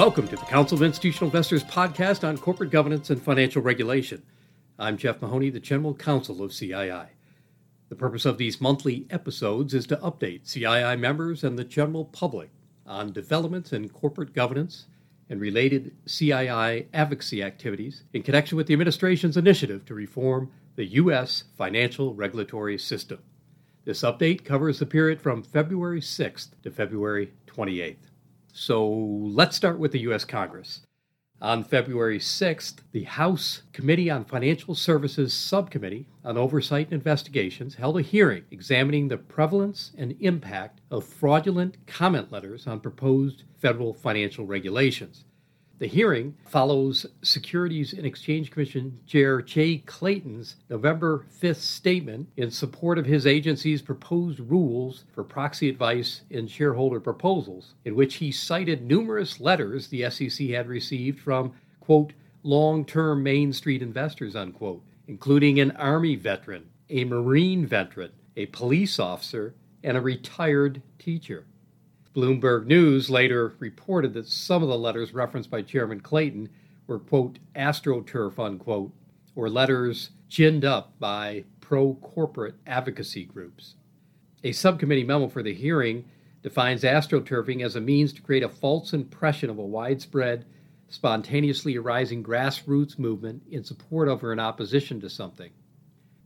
Welcome 0.00 0.28
to 0.28 0.36
the 0.36 0.46
Council 0.46 0.78
of 0.78 0.82
Institutional 0.82 1.28
Investors 1.28 1.62
podcast 1.62 2.26
on 2.26 2.38
corporate 2.38 2.70
governance 2.70 3.10
and 3.10 3.22
financial 3.22 3.60
regulation. 3.60 4.22
I'm 4.78 4.96
Jeff 4.96 5.20
Mahoney, 5.20 5.50
the 5.50 5.60
General 5.60 5.92
Counsel 5.92 6.42
of 6.42 6.52
CII. 6.52 7.08
The 7.90 7.96
purpose 7.96 8.24
of 8.24 8.38
these 8.38 8.62
monthly 8.62 9.06
episodes 9.10 9.74
is 9.74 9.86
to 9.88 9.98
update 9.98 10.50
CII 10.50 10.98
members 10.98 11.44
and 11.44 11.58
the 11.58 11.64
general 11.64 12.06
public 12.06 12.48
on 12.86 13.12
developments 13.12 13.74
in 13.74 13.90
corporate 13.90 14.32
governance 14.32 14.86
and 15.28 15.38
related 15.38 15.94
CII 16.06 16.86
advocacy 16.94 17.42
activities 17.42 18.04
in 18.14 18.22
connection 18.22 18.56
with 18.56 18.68
the 18.68 18.72
administration's 18.72 19.36
initiative 19.36 19.84
to 19.84 19.92
reform 19.92 20.50
the 20.76 20.86
U.S. 20.86 21.44
financial 21.58 22.14
regulatory 22.14 22.78
system. 22.78 23.18
This 23.84 24.00
update 24.00 24.46
covers 24.46 24.78
the 24.78 24.86
period 24.86 25.20
from 25.20 25.42
February 25.42 26.00
6th 26.00 26.52
to 26.62 26.70
February 26.70 27.34
28th. 27.46 28.09
So 28.52 28.88
let's 28.88 29.56
start 29.56 29.78
with 29.78 29.92
the 29.92 30.00
U.S. 30.00 30.24
Congress. 30.24 30.82
On 31.42 31.64
February 31.64 32.18
6th, 32.18 32.76
the 32.92 33.04
House 33.04 33.62
Committee 33.72 34.10
on 34.10 34.26
Financial 34.26 34.74
Services 34.74 35.32
Subcommittee 35.32 36.06
on 36.22 36.36
Oversight 36.36 36.88
and 36.88 36.92
Investigations 36.92 37.76
held 37.76 37.98
a 37.98 38.02
hearing 38.02 38.44
examining 38.50 39.08
the 39.08 39.16
prevalence 39.16 39.92
and 39.96 40.16
impact 40.20 40.82
of 40.90 41.06
fraudulent 41.06 41.78
comment 41.86 42.30
letters 42.30 42.66
on 42.66 42.80
proposed 42.80 43.44
federal 43.58 43.94
financial 43.94 44.44
regulations. 44.44 45.24
The 45.80 45.86
hearing 45.86 46.34
follows 46.46 47.06
Securities 47.22 47.94
and 47.94 48.04
Exchange 48.04 48.50
Commission 48.50 49.00
Chair 49.06 49.40
Jay 49.40 49.78
Clayton's 49.78 50.56
November 50.68 51.24
5th 51.40 51.56
statement 51.56 52.28
in 52.36 52.50
support 52.50 52.98
of 52.98 53.06
his 53.06 53.26
agency's 53.26 53.80
proposed 53.80 54.40
rules 54.40 55.04
for 55.14 55.24
proxy 55.24 55.70
advice 55.70 56.20
and 56.30 56.50
shareholder 56.50 57.00
proposals, 57.00 57.72
in 57.86 57.94
which 57.94 58.16
he 58.16 58.30
cited 58.30 58.82
numerous 58.82 59.40
letters 59.40 59.88
the 59.88 60.10
SEC 60.10 60.48
had 60.48 60.68
received 60.68 61.18
from, 61.18 61.54
quote, 61.80 62.12
long 62.42 62.84
term 62.84 63.22
Main 63.22 63.50
Street 63.50 63.80
investors, 63.80 64.36
unquote, 64.36 64.82
including 65.08 65.60
an 65.60 65.70
Army 65.70 66.14
veteran, 66.14 66.68
a 66.90 67.06
Marine 67.06 67.66
veteran, 67.66 68.12
a 68.36 68.44
police 68.44 68.98
officer, 68.98 69.54
and 69.82 69.96
a 69.96 70.02
retired 70.02 70.82
teacher. 70.98 71.46
Bloomberg 72.14 72.66
News 72.66 73.08
later 73.08 73.54
reported 73.60 74.14
that 74.14 74.26
some 74.26 74.62
of 74.62 74.68
the 74.68 74.78
letters 74.78 75.14
referenced 75.14 75.50
by 75.50 75.62
Chairman 75.62 76.00
Clayton 76.00 76.48
were, 76.88 76.98
quote, 76.98 77.38
astroturf, 77.54 78.44
unquote, 78.44 78.92
or 79.36 79.48
letters 79.48 80.10
ginned 80.28 80.64
up 80.64 80.98
by 80.98 81.44
pro 81.60 81.94
corporate 81.94 82.56
advocacy 82.66 83.24
groups. 83.24 83.76
A 84.42 84.50
subcommittee 84.50 85.04
memo 85.04 85.28
for 85.28 85.42
the 85.42 85.54
hearing 85.54 86.04
defines 86.42 86.82
astroturfing 86.82 87.64
as 87.64 87.76
a 87.76 87.80
means 87.80 88.12
to 88.14 88.22
create 88.22 88.42
a 88.42 88.48
false 88.48 88.92
impression 88.92 89.48
of 89.48 89.58
a 89.58 89.64
widespread, 89.64 90.46
spontaneously 90.88 91.76
arising 91.76 92.24
grassroots 92.24 92.98
movement 92.98 93.42
in 93.52 93.62
support 93.62 94.08
of 94.08 94.24
or 94.24 94.32
in 94.32 94.40
opposition 94.40 95.00
to 95.00 95.08
something. 95.08 95.52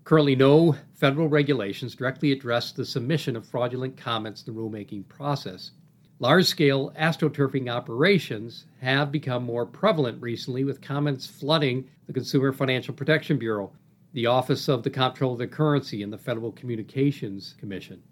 Currently, 0.05 0.37
no 0.37 0.77
federal 0.93 1.29
regulations 1.29 1.95
directly 1.95 2.31
address 2.31 2.73
the 2.73 2.85
submission 2.85 3.37
of 3.37 3.47
fraudulent 3.47 3.97
comments 3.97 4.43
in 4.43 4.55
the 4.55 4.61
rulemaking 4.61 5.09
process. 5.09 5.71
Large 6.19 6.45
scale 6.45 6.93
astroturfing 6.99 7.73
operations 7.73 8.67
have 8.83 9.11
become 9.11 9.45
more 9.45 9.65
prevalent 9.65 10.21
recently, 10.21 10.63
with 10.63 10.83
comments 10.83 11.27
flooding 11.27 11.89
the 12.07 12.13
Consumer 12.13 12.53
Financial 12.53 12.93
Protection 12.93 13.39
Bureau, 13.39 13.73
the 14.13 14.27
Office 14.27 14.69
of 14.69 14.83
the 14.83 14.91
Comptroller 14.91 15.33
of 15.33 15.39
the 15.39 15.47
Currency, 15.47 16.03
and 16.03 16.13
the 16.13 16.19
Federal 16.19 16.53
Communications 16.53 17.55
Commission. 17.59 18.03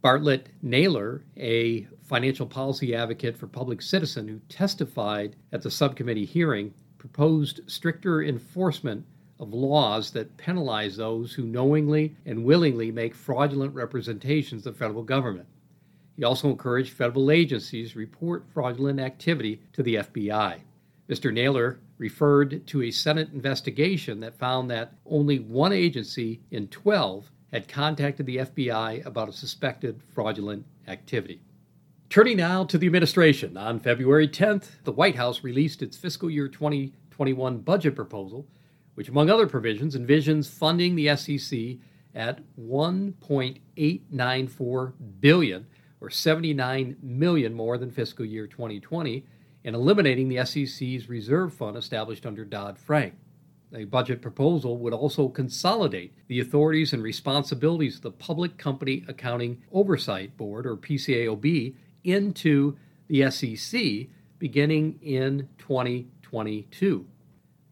Bartlett 0.00 0.48
Naylor, 0.62 1.26
a 1.36 1.86
financial 2.02 2.46
policy 2.46 2.94
advocate 2.94 3.36
for 3.36 3.46
Public 3.46 3.82
Citizen 3.82 4.28
who 4.28 4.38
testified 4.48 5.36
at 5.52 5.60
the 5.60 5.70
subcommittee 5.70 6.24
hearing, 6.24 6.72
proposed 6.96 7.60
stricter 7.66 8.22
enforcement 8.22 9.04
of 9.40 9.52
laws 9.52 10.10
that 10.12 10.36
penalize 10.36 10.96
those 10.96 11.32
who 11.32 11.44
knowingly 11.44 12.16
and 12.26 12.44
willingly 12.44 12.90
make 12.90 13.14
fraudulent 13.14 13.74
representations 13.74 14.66
of 14.66 14.74
the 14.74 14.78
federal 14.78 15.02
government. 15.02 15.46
He 16.16 16.24
also 16.24 16.48
encouraged 16.48 16.92
federal 16.92 17.30
agencies 17.30 17.92
to 17.92 17.98
report 17.98 18.44
fraudulent 18.52 19.00
activity 19.00 19.60
to 19.72 19.82
the 19.82 19.96
FBI. 19.96 20.60
Mr. 21.08 21.32
Naylor 21.32 21.80
referred 21.98 22.66
to 22.66 22.82
a 22.82 22.90
Senate 22.90 23.30
investigation 23.32 24.20
that 24.20 24.38
found 24.38 24.70
that 24.70 24.92
only 25.06 25.38
one 25.38 25.72
agency 25.72 26.40
in 26.50 26.68
12 26.68 27.30
had 27.52 27.68
contacted 27.68 28.26
the 28.26 28.38
FBI 28.38 29.04
about 29.04 29.28
a 29.28 29.32
suspected 29.32 30.00
fraudulent 30.12 30.64
activity. 30.88 31.40
Turning 32.10 32.36
now 32.36 32.64
to 32.64 32.78
the 32.78 32.86
administration, 32.86 33.56
on 33.56 33.80
February 33.80 34.28
10th, 34.28 34.82
the 34.84 34.92
White 34.92 35.16
House 35.16 35.42
released 35.42 35.82
its 35.82 35.96
fiscal 35.96 36.30
year 36.30 36.48
2021 36.48 37.58
budget 37.58 37.96
proposal 37.96 38.46
which, 38.94 39.08
among 39.08 39.30
other 39.30 39.46
provisions, 39.46 39.96
envisions 39.96 40.48
funding 40.48 40.96
the 40.96 41.14
SEC 41.16 41.76
at 42.14 42.40
1.894 42.58 44.92
billion, 45.20 45.66
or 46.00 46.10
79 46.10 46.96
million 47.02 47.54
more 47.54 47.78
than 47.78 47.90
fiscal 47.90 48.24
year 48.24 48.46
2020, 48.46 49.26
and 49.64 49.74
eliminating 49.74 50.28
the 50.28 50.44
SEC's 50.44 51.08
reserve 51.08 51.52
fund 51.54 51.76
established 51.76 52.26
under 52.26 52.44
Dodd-Frank. 52.44 53.14
The 53.72 53.84
budget 53.84 54.22
proposal 54.22 54.78
would 54.78 54.92
also 54.92 55.28
consolidate 55.28 56.12
the 56.28 56.38
authorities 56.40 56.92
and 56.92 57.02
responsibilities 57.02 57.96
of 57.96 58.02
the 58.02 58.12
Public 58.12 58.56
Company 58.58 59.04
Accounting 59.08 59.60
Oversight 59.72 60.36
Board, 60.36 60.66
or 60.66 60.76
PCAOB, 60.76 61.74
into 62.04 62.76
the 63.08 63.28
SEC 63.30 64.06
beginning 64.38 64.98
in 65.02 65.48
2022. 65.58 67.06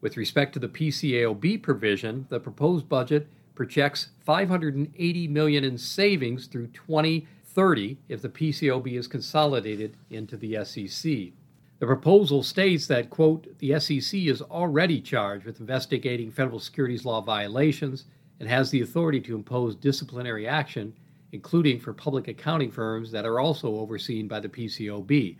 With 0.03 0.17
respect 0.17 0.51
to 0.51 0.59
the 0.59 0.67
PCAOB 0.67 1.63
provision, 1.63 2.25
the 2.27 2.37
proposed 2.37 2.89
budget 2.89 3.29
projects 3.55 4.09
580 4.19 5.27
million 5.29 5.63
in 5.63 5.77
savings 5.77 6.47
through 6.47 6.67
2030 6.67 7.97
if 8.09 8.21
the 8.21 8.27
PCAOB 8.27 8.99
is 8.99 9.07
consolidated 9.07 9.95
into 10.09 10.35
the 10.35 10.65
SEC. 10.65 11.31
The 11.79 11.85
proposal 11.85 12.43
states 12.43 12.85
that, 12.87 13.09
quote, 13.09 13.57
the 13.59 13.79
SEC 13.79 14.19
is 14.19 14.41
already 14.41 14.99
charged 14.99 15.45
with 15.45 15.61
investigating 15.61 16.31
federal 16.31 16.59
securities 16.59 17.05
law 17.05 17.21
violations 17.21 18.03
and 18.41 18.49
has 18.49 18.71
the 18.71 18.81
authority 18.81 19.21
to 19.21 19.35
impose 19.35 19.73
disciplinary 19.73 20.45
action, 20.45 20.93
including 21.31 21.79
for 21.79 21.93
public 21.93 22.27
accounting 22.27 22.71
firms 22.71 23.09
that 23.13 23.25
are 23.25 23.39
also 23.39 23.77
overseen 23.77 24.27
by 24.27 24.41
the 24.41 24.49
PCAOB. 24.49 25.37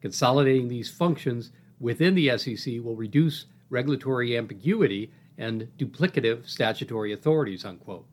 Consolidating 0.00 0.68
these 0.68 0.88
functions 0.88 1.50
within 1.80 2.14
the 2.14 2.38
SEC 2.38 2.76
will 2.82 2.96
reduce 2.96 3.44
regulatory 3.70 4.36
ambiguity, 4.36 5.10
and 5.38 5.68
duplicative 5.78 6.48
statutory 6.48 7.12
authorities. 7.12 7.64
Unquote. 7.64 8.06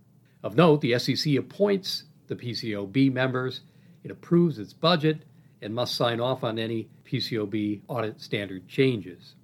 Of 0.44 0.58
note, 0.58 0.82
the 0.82 0.98
SEC 1.00 1.36
appoints 1.36 2.04
the 2.28 2.36
PCAOB 2.36 3.12
members, 3.12 3.62
it 4.04 4.12
approves 4.12 4.60
its 4.60 4.74
budget, 4.74 5.24
and 5.62 5.74
must 5.74 5.96
sign 5.96 6.20
off 6.20 6.44
on 6.44 6.60
any 6.60 6.90
PCAOB 7.06 7.82
audit 7.88 8.20
standard 8.20 8.68
changes. 8.68 9.36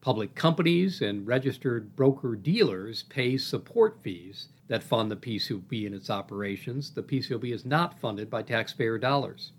Public 0.00 0.34
companies 0.34 1.02
and 1.02 1.26
registered 1.26 1.94
broker 1.94 2.34
dealers 2.34 3.02
pay 3.10 3.36
support 3.36 4.00
fees 4.00 4.48
that 4.68 4.82
fund 4.82 5.10
the 5.10 5.16
PCAOB 5.16 5.86
and 5.86 5.94
its 5.94 6.08
operations. 6.08 6.90
The 6.90 7.02
PCAOB 7.02 7.52
is 7.52 7.66
not 7.66 7.98
funded 7.98 8.30
by 8.30 8.42
taxpayer 8.42 8.96
dollars. 8.96 9.52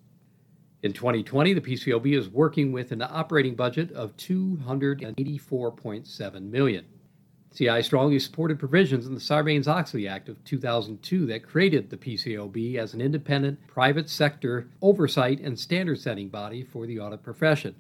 In 0.82 0.94
2020, 0.94 1.54
the 1.54 1.60
PCAOB 1.60 2.18
is 2.18 2.30
working 2.30 2.72
with 2.72 2.94
an 2.94 3.02
operating 3.02 3.54
budget 3.54 3.92
of 3.92 4.16
284.7 4.16 6.42
million. 6.50 6.86
CII 7.54 7.84
strongly 7.84 8.18
supported 8.18 8.60
provisions 8.60 9.06
in 9.06 9.14
the 9.14 9.20
Sarbanes-Oxley 9.20 10.08
Act 10.08 10.30
of 10.30 10.42
2002 10.46 11.26
that 11.26 11.46
created 11.46 11.90
the 11.90 11.98
PCAOB 11.98 12.78
as 12.78 12.94
an 12.94 13.02
independent 13.02 13.60
private 13.68 14.10
sector 14.10 14.70
oversight 14.82 15.42
and 15.42 15.60
standard 15.60 16.00
setting 16.00 16.30
body 16.30 16.64
for 16.64 16.88
the 16.88 16.98
audit 16.98 17.24
profession. 17.24 17.76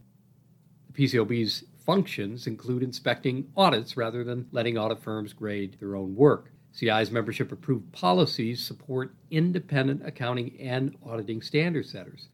The 0.91 1.03
PCAOB's 1.03 1.63
functions 1.77 2.47
include 2.47 2.83
inspecting 2.83 3.49
audits 3.55 3.95
rather 3.95 4.25
than 4.25 4.49
letting 4.51 4.77
audit 4.77 5.01
firms 5.01 5.31
grade 5.31 5.77
their 5.79 5.95
own 5.95 6.15
work. 6.15 6.51
CII's 6.73 7.11
membership 7.11 7.53
approved 7.53 7.93
policies 7.93 8.61
support 8.61 9.15
independent 9.31 10.05
accounting 10.05 10.59
and 10.59 10.97
auditing 11.05 11.41
standard 11.41 11.85
setters. 11.85 12.27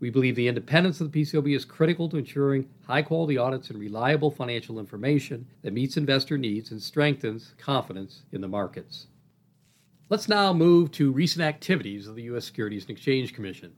We 0.00 0.10
believe 0.10 0.36
the 0.36 0.48
independence 0.48 1.00
of 1.00 1.10
the 1.10 1.22
PCAOB 1.22 1.56
is 1.56 1.64
critical 1.64 2.08
to 2.08 2.18
ensuring 2.18 2.68
high 2.86 3.02
quality 3.02 3.36
audits 3.36 3.70
and 3.70 3.78
reliable 3.78 4.30
financial 4.30 4.78
information 4.78 5.46
that 5.62 5.72
meets 5.72 5.96
investor 5.96 6.38
needs 6.38 6.70
and 6.70 6.80
strengthens 6.80 7.54
confidence 7.58 8.22
in 8.30 8.40
the 8.40 8.48
markets. 8.48 9.08
Let's 10.08 10.28
now 10.28 10.52
move 10.52 10.92
to 10.92 11.10
recent 11.10 11.44
activities 11.44 12.06
of 12.06 12.14
the 12.14 12.22
U.S. 12.24 12.44
Securities 12.44 12.82
and 12.84 12.92
Exchange 12.92 13.34
Commission. 13.34 13.72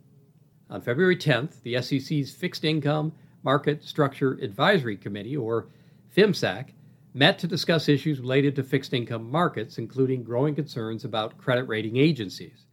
On 0.68 0.80
February 0.80 1.16
10th, 1.16 1.62
the 1.62 1.80
SEC's 1.80 2.32
Fixed 2.32 2.64
Income 2.64 3.12
Market 3.42 3.82
Structure 3.82 4.32
Advisory 4.42 4.96
Committee, 4.96 5.36
or 5.36 5.68
FIMSAC, 6.14 6.66
met 7.14 7.38
to 7.38 7.46
discuss 7.46 7.88
issues 7.88 8.20
related 8.20 8.54
to 8.54 8.62
fixed 8.62 8.92
income 8.92 9.28
markets, 9.28 9.78
including 9.78 10.22
growing 10.22 10.54
concerns 10.54 11.04
about 11.04 11.38
credit 11.38 11.64
rating 11.64 11.96
agencies. 11.96 12.66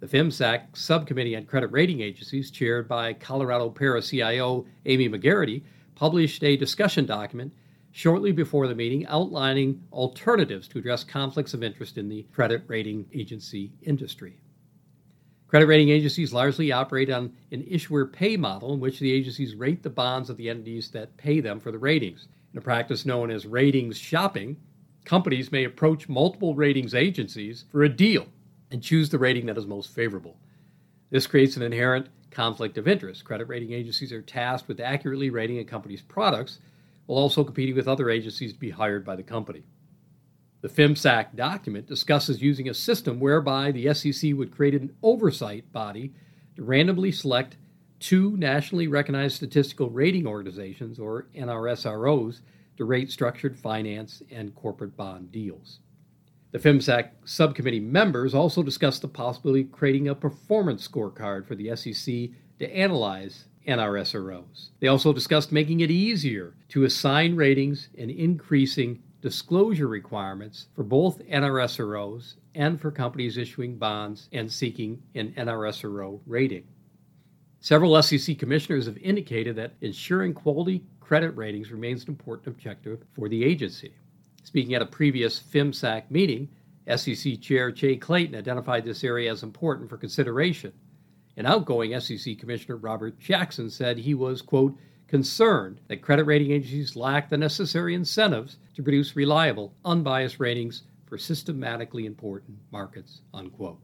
The 0.00 0.06
FIMSAC 0.06 0.76
Subcommittee 0.76 1.34
on 1.34 1.44
Credit 1.44 1.66
Rating 1.72 2.02
Agencies, 2.02 2.52
chaired 2.52 2.86
by 2.86 3.12
Colorado 3.14 3.68
PERA 3.68 4.00
CIO 4.00 4.64
Amy 4.86 5.08
McGarrity, 5.08 5.64
published 5.96 6.44
a 6.44 6.56
discussion 6.56 7.04
document 7.04 7.52
shortly 7.90 8.30
before 8.30 8.68
the 8.68 8.76
meeting 8.76 9.04
outlining 9.08 9.82
alternatives 9.92 10.68
to 10.68 10.78
address 10.78 11.02
conflicts 11.02 11.52
of 11.52 11.64
interest 11.64 11.98
in 11.98 12.08
the 12.08 12.22
credit 12.32 12.62
rating 12.68 13.06
agency 13.12 13.72
industry. 13.82 14.38
Credit 15.48 15.66
rating 15.66 15.88
agencies 15.88 16.32
largely 16.32 16.70
operate 16.70 17.10
on 17.10 17.32
an 17.50 17.64
issuer 17.66 18.06
pay 18.06 18.36
model 18.36 18.74
in 18.74 18.78
which 18.78 19.00
the 19.00 19.10
agencies 19.10 19.56
rate 19.56 19.82
the 19.82 19.90
bonds 19.90 20.30
of 20.30 20.36
the 20.36 20.48
entities 20.48 20.92
that 20.92 21.16
pay 21.16 21.40
them 21.40 21.58
for 21.58 21.72
the 21.72 21.78
ratings. 21.78 22.28
In 22.52 22.58
a 22.58 22.62
practice 22.62 23.04
known 23.04 23.32
as 23.32 23.46
ratings 23.46 23.98
shopping, 23.98 24.58
companies 25.04 25.50
may 25.50 25.64
approach 25.64 26.08
multiple 26.08 26.54
ratings 26.54 26.94
agencies 26.94 27.64
for 27.72 27.82
a 27.82 27.88
deal 27.88 28.28
and 28.70 28.82
choose 28.82 29.08
the 29.08 29.18
rating 29.18 29.46
that 29.46 29.58
is 29.58 29.66
most 29.66 29.94
favorable. 29.94 30.36
This 31.10 31.26
creates 31.26 31.56
an 31.56 31.62
inherent 31.62 32.08
conflict 32.30 32.76
of 32.78 32.86
interest. 32.86 33.24
Credit 33.24 33.46
rating 33.46 33.72
agencies 33.72 34.12
are 34.12 34.22
tasked 34.22 34.68
with 34.68 34.80
accurately 34.80 35.30
rating 35.30 35.58
a 35.58 35.64
company's 35.64 36.02
products 36.02 36.58
while 37.06 37.18
also 37.18 37.42
competing 37.44 37.74
with 37.74 37.88
other 37.88 38.10
agencies 38.10 38.52
to 38.52 38.58
be 38.58 38.70
hired 38.70 39.04
by 39.04 39.16
the 39.16 39.22
company. 39.22 39.62
The 40.60 40.68
FIMSAC 40.68 41.36
document 41.36 41.86
discusses 41.86 42.42
using 42.42 42.68
a 42.68 42.74
system 42.74 43.20
whereby 43.20 43.70
the 43.70 43.94
SEC 43.94 44.34
would 44.34 44.54
create 44.54 44.74
an 44.74 44.94
oversight 45.02 45.72
body 45.72 46.12
to 46.56 46.64
randomly 46.64 47.12
select 47.12 47.56
two 48.00 48.36
nationally 48.36 48.88
recognized 48.88 49.36
statistical 49.36 49.90
rating 49.90 50.26
organizations, 50.26 50.98
or 50.98 51.26
NRSROs, 51.34 52.40
to 52.76 52.84
rate 52.84 53.10
structured 53.10 53.56
finance 53.56 54.22
and 54.30 54.54
corporate 54.54 54.96
bond 54.96 55.32
deals. 55.32 55.80
The 56.50 56.58
FIMSAC 56.58 57.10
subcommittee 57.26 57.80
members 57.80 58.34
also 58.34 58.62
discussed 58.62 59.02
the 59.02 59.08
possibility 59.08 59.62
of 59.62 59.72
creating 59.72 60.08
a 60.08 60.14
performance 60.14 60.88
scorecard 60.88 61.46
for 61.46 61.54
the 61.54 61.76
SEC 61.76 62.30
to 62.58 62.74
analyze 62.74 63.44
NRSROs. 63.66 64.70
They 64.80 64.86
also 64.88 65.12
discussed 65.12 65.52
making 65.52 65.80
it 65.80 65.90
easier 65.90 66.54
to 66.70 66.84
assign 66.84 67.36
ratings 67.36 67.90
and 67.98 68.10
increasing 68.10 69.02
disclosure 69.20 69.88
requirements 69.88 70.68
for 70.74 70.84
both 70.84 71.18
NRSROs 71.26 72.36
and 72.54 72.80
for 72.80 72.90
companies 72.90 73.36
issuing 73.36 73.76
bonds 73.76 74.30
and 74.32 74.50
seeking 74.50 75.02
an 75.14 75.34
NRSRO 75.36 76.18
rating. 76.26 76.64
Several 77.60 78.00
SEC 78.02 78.38
commissioners 78.38 78.86
have 78.86 78.96
indicated 78.98 79.54
that 79.56 79.74
ensuring 79.82 80.32
quality 80.32 80.82
credit 80.98 81.36
ratings 81.36 81.70
remains 81.70 82.04
an 82.04 82.10
important 82.10 82.46
objective 82.46 83.02
for 83.12 83.28
the 83.28 83.44
agency. 83.44 83.92
Speaking 84.48 84.74
at 84.74 84.80
a 84.80 84.86
previous 84.86 85.38
FIMSAC 85.38 86.10
meeting, 86.10 86.48
SEC 86.96 87.38
Chair 87.38 87.70
Jay 87.70 87.96
Clayton 87.96 88.34
identified 88.34 88.82
this 88.82 89.04
area 89.04 89.30
as 89.30 89.42
important 89.42 89.90
for 89.90 89.98
consideration. 89.98 90.72
An 91.36 91.44
outgoing 91.44 92.00
SEC 92.00 92.38
Commissioner 92.38 92.78
Robert 92.78 93.18
Jackson 93.20 93.68
said 93.68 93.98
he 93.98 94.14
was, 94.14 94.40
quote, 94.40 94.74
concerned 95.06 95.82
that 95.88 96.00
credit 96.00 96.24
rating 96.24 96.52
agencies 96.52 96.96
lack 96.96 97.28
the 97.28 97.36
necessary 97.36 97.94
incentives 97.94 98.56
to 98.74 98.82
produce 98.82 99.14
reliable, 99.14 99.74
unbiased 99.84 100.40
ratings 100.40 100.84
for 101.04 101.18
systematically 101.18 102.06
important 102.06 102.56
markets. 102.72 103.20
Unquote. 103.34 103.78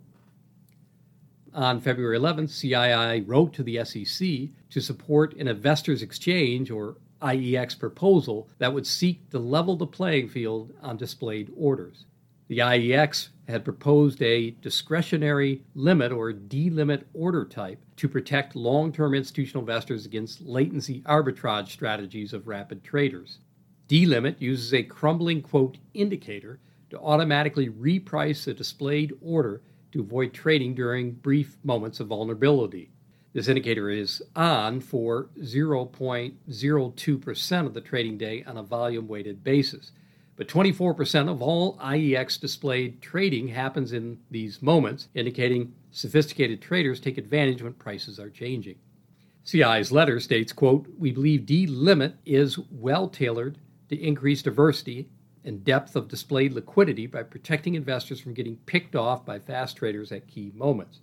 On 1.52 1.78
February 1.78 2.18
11th, 2.18 2.48
CII 2.48 3.28
wrote 3.28 3.52
to 3.52 3.62
the 3.62 3.84
SEC 3.84 4.48
to 4.70 4.80
support 4.80 5.36
an 5.36 5.46
investors 5.46 6.00
exchange 6.00 6.70
or 6.70 6.96
IEX 7.22 7.78
proposal 7.78 8.48
that 8.58 8.72
would 8.72 8.86
seek 8.86 9.30
to 9.30 9.38
level 9.38 9.76
the 9.76 9.86
playing 9.86 10.28
field 10.28 10.72
on 10.82 10.96
displayed 10.96 11.50
orders. 11.56 12.04
The 12.48 12.58
IEX 12.58 13.28
had 13.48 13.64
proposed 13.64 14.22
a 14.22 14.50
discretionary 14.62 15.62
limit 15.74 16.12
or 16.12 16.32
D-Limit 16.32 17.06
order 17.14 17.44
type 17.44 17.82
to 17.96 18.08
protect 18.08 18.54
long 18.54 18.92
term 18.92 19.14
institutional 19.14 19.62
investors 19.62 20.04
against 20.04 20.42
latency 20.42 21.00
arbitrage 21.02 21.68
strategies 21.68 22.32
of 22.32 22.46
rapid 22.46 22.84
traders. 22.84 23.38
D-Limit 23.88 24.40
uses 24.40 24.74
a 24.74 24.82
crumbling 24.82 25.42
quote 25.42 25.78
indicator 25.94 26.58
to 26.90 26.98
automatically 27.00 27.68
reprice 27.68 28.46
a 28.46 28.54
displayed 28.54 29.12
order 29.20 29.62
to 29.92 30.00
avoid 30.00 30.32
trading 30.32 30.74
during 30.74 31.12
brief 31.12 31.56
moments 31.64 32.00
of 32.00 32.08
vulnerability. 32.08 32.90
This 33.34 33.48
indicator 33.48 33.90
is 33.90 34.22
on 34.36 34.80
for 34.80 35.28
0.02% 35.40 37.66
of 37.66 37.74
the 37.74 37.80
trading 37.80 38.16
day 38.16 38.44
on 38.44 38.56
a 38.56 38.62
volume 38.62 39.08
weighted 39.08 39.42
basis. 39.42 39.90
But 40.36 40.46
24% 40.46 41.28
of 41.28 41.42
all 41.42 41.76
IEX 41.78 42.40
displayed 42.40 43.02
trading 43.02 43.48
happens 43.48 43.92
in 43.92 44.20
these 44.30 44.62
moments, 44.62 45.08
indicating 45.14 45.74
sophisticated 45.90 46.62
traders 46.62 47.00
take 47.00 47.18
advantage 47.18 47.60
when 47.60 47.72
prices 47.72 48.20
are 48.20 48.30
changing. 48.30 48.76
CII's 49.42 49.90
letter 49.90 50.20
states, 50.20 50.52
quote, 50.52 50.86
"We 50.96 51.10
believe 51.10 51.44
D-limit 51.44 52.14
is 52.24 52.56
well 52.70 53.08
tailored 53.08 53.58
to 53.88 54.00
increase 54.00 54.42
diversity 54.42 55.08
and 55.44 55.64
depth 55.64 55.96
of 55.96 56.06
displayed 56.06 56.52
liquidity 56.52 57.08
by 57.08 57.24
protecting 57.24 57.74
investors 57.74 58.20
from 58.20 58.34
getting 58.34 58.58
picked 58.58 58.94
off 58.94 59.26
by 59.26 59.40
fast 59.40 59.76
traders 59.76 60.12
at 60.12 60.28
key 60.28 60.52
moments. 60.54 61.00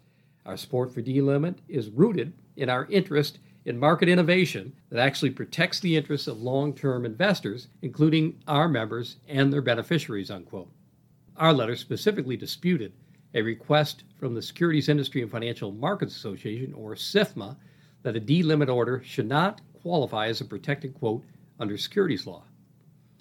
Our 0.51 0.57
support 0.57 0.93
for 0.93 0.99
D-limit 1.01 1.59
is 1.69 1.89
rooted 1.91 2.33
in 2.57 2.69
our 2.69 2.85
interest 2.87 3.39
in 3.63 3.79
market 3.79 4.09
innovation 4.09 4.73
that 4.89 4.99
actually 4.99 5.29
protects 5.29 5.79
the 5.79 5.95
interests 5.95 6.27
of 6.27 6.41
long 6.41 6.73
term 6.73 7.05
investors, 7.05 7.69
including 7.83 8.37
our 8.49 8.67
members 8.67 9.15
and 9.29 9.51
their 9.51 9.61
beneficiaries. 9.61 10.29
Unquote. 10.29 10.69
Our 11.37 11.53
letter 11.53 11.77
specifically 11.77 12.35
disputed 12.35 12.91
a 13.33 13.41
request 13.41 14.03
from 14.19 14.35
the 14.35 14.41
Securities 14.41 14.89
Industry 14.89 15.21
and 15.21 15.31
Financial 15.31 15.71
Markets 15.71 16.17
Association, 16.17 16.73
or 16.73 16.95
SIFMA, 16.95 17.55
that 18.03 18.17
a 18.17 18.19
D-limit 18.19 18.67
order 18.67 19.01
should 19.05 19.29
not 19.29 19.61
qualify 19.81 20.27
as 20.27 20.41
a 20.41 20.45
protected 20.45 20.93
quote 20.95 21.23
under 21.61 21.77
securities 21.77 22.27
law. 22.27 22.43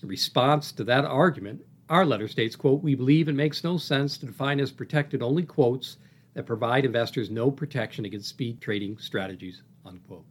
In 0.02 0.08
response 0.08 0.72
to 0.72 0.82
that 0.82 1.04
argument, 1.04 1.64
our 1.90 2.04
letter 2.04 2.26
states, 2.26 2.56
quote, 2.56 2.82
we 2.82 2.96
believe 2.96 3.28
it 3.28 3.36
makes 3.36 3.62
no 3.62 3.78
sense 3.78 4.18
to 4.18 4.26
define 4.26 4.58
as 4.58 4.72
protected 4.72 5.22
only 5.22 5.44
quotes 5.44 5.98
that 6.34 6.46
provide 6.46 6.84
investors 6.84 7.30
no 7.30 7.50
protection 7.50 8.04
against 8.04 8.28
speed 8.28 8.60
trading 8.60 8.98
strategies, 8.98 9.62
unquote. 9.84 10.24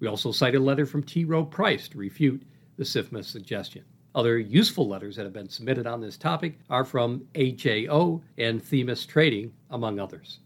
We 0.00 0.06
also 0.06 0.32
cite 0.32 0.54
a 0.54 0.60
letter 0.60 0.86
from 0.86 1.02
T. 1.02 1.24
Rowe 1.24 1.44
Price 1.44 1.88
to 1.88 1.98
refute 1.98 2.42
the 2.76 2.84
SIFMA 2.84 3.24
suggestion. 3.24 3.84
Other 4.14 4.38
useful 4.38 4.88
letters 4.88 5.16
that 5.16 5.24
have 5.24 5.32
been 5.32 5.48
submitted 5.48 5.86
on 5.86 6.00
this 6.00 6.16
topic 6.16 6.58
are 6.70 6.84
from 6.84 7.26
HAO 7.36 8.22
and 8.38 8.62
Themis 8.62 9.06
Trading, 9.06 9.52
among 9.70 9.98
others. 9.98 10.40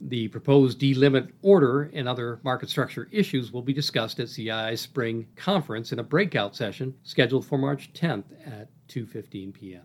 The 0.00 0.28
proposed 0.28 0.78
D-Limit 0.78 1.28
order 1.42 1.90
and 1.92 2.08
other 2.08 2.40
market 2.42 2.68
structure 2.68 3.08
issues 3.10 3.52
will 3.52 3.62
be 3.62 3.72
discussed 3.72 4.20
at 4.20 4.28
CII's 4.28 4.80
spring 4.80 5.26
conference 5.36 5.92
in 5.92 5.98
a 5.98 6.04
breakout 6.04 6.54
session 6.54 6.94
scheduled 7.04 7.46
for 7.46 7.58
March 7.58 7.92
10th 7.94 8.24
at 8.46 8.68
2:15 8.88 9.54
p.m. 9.54 9.82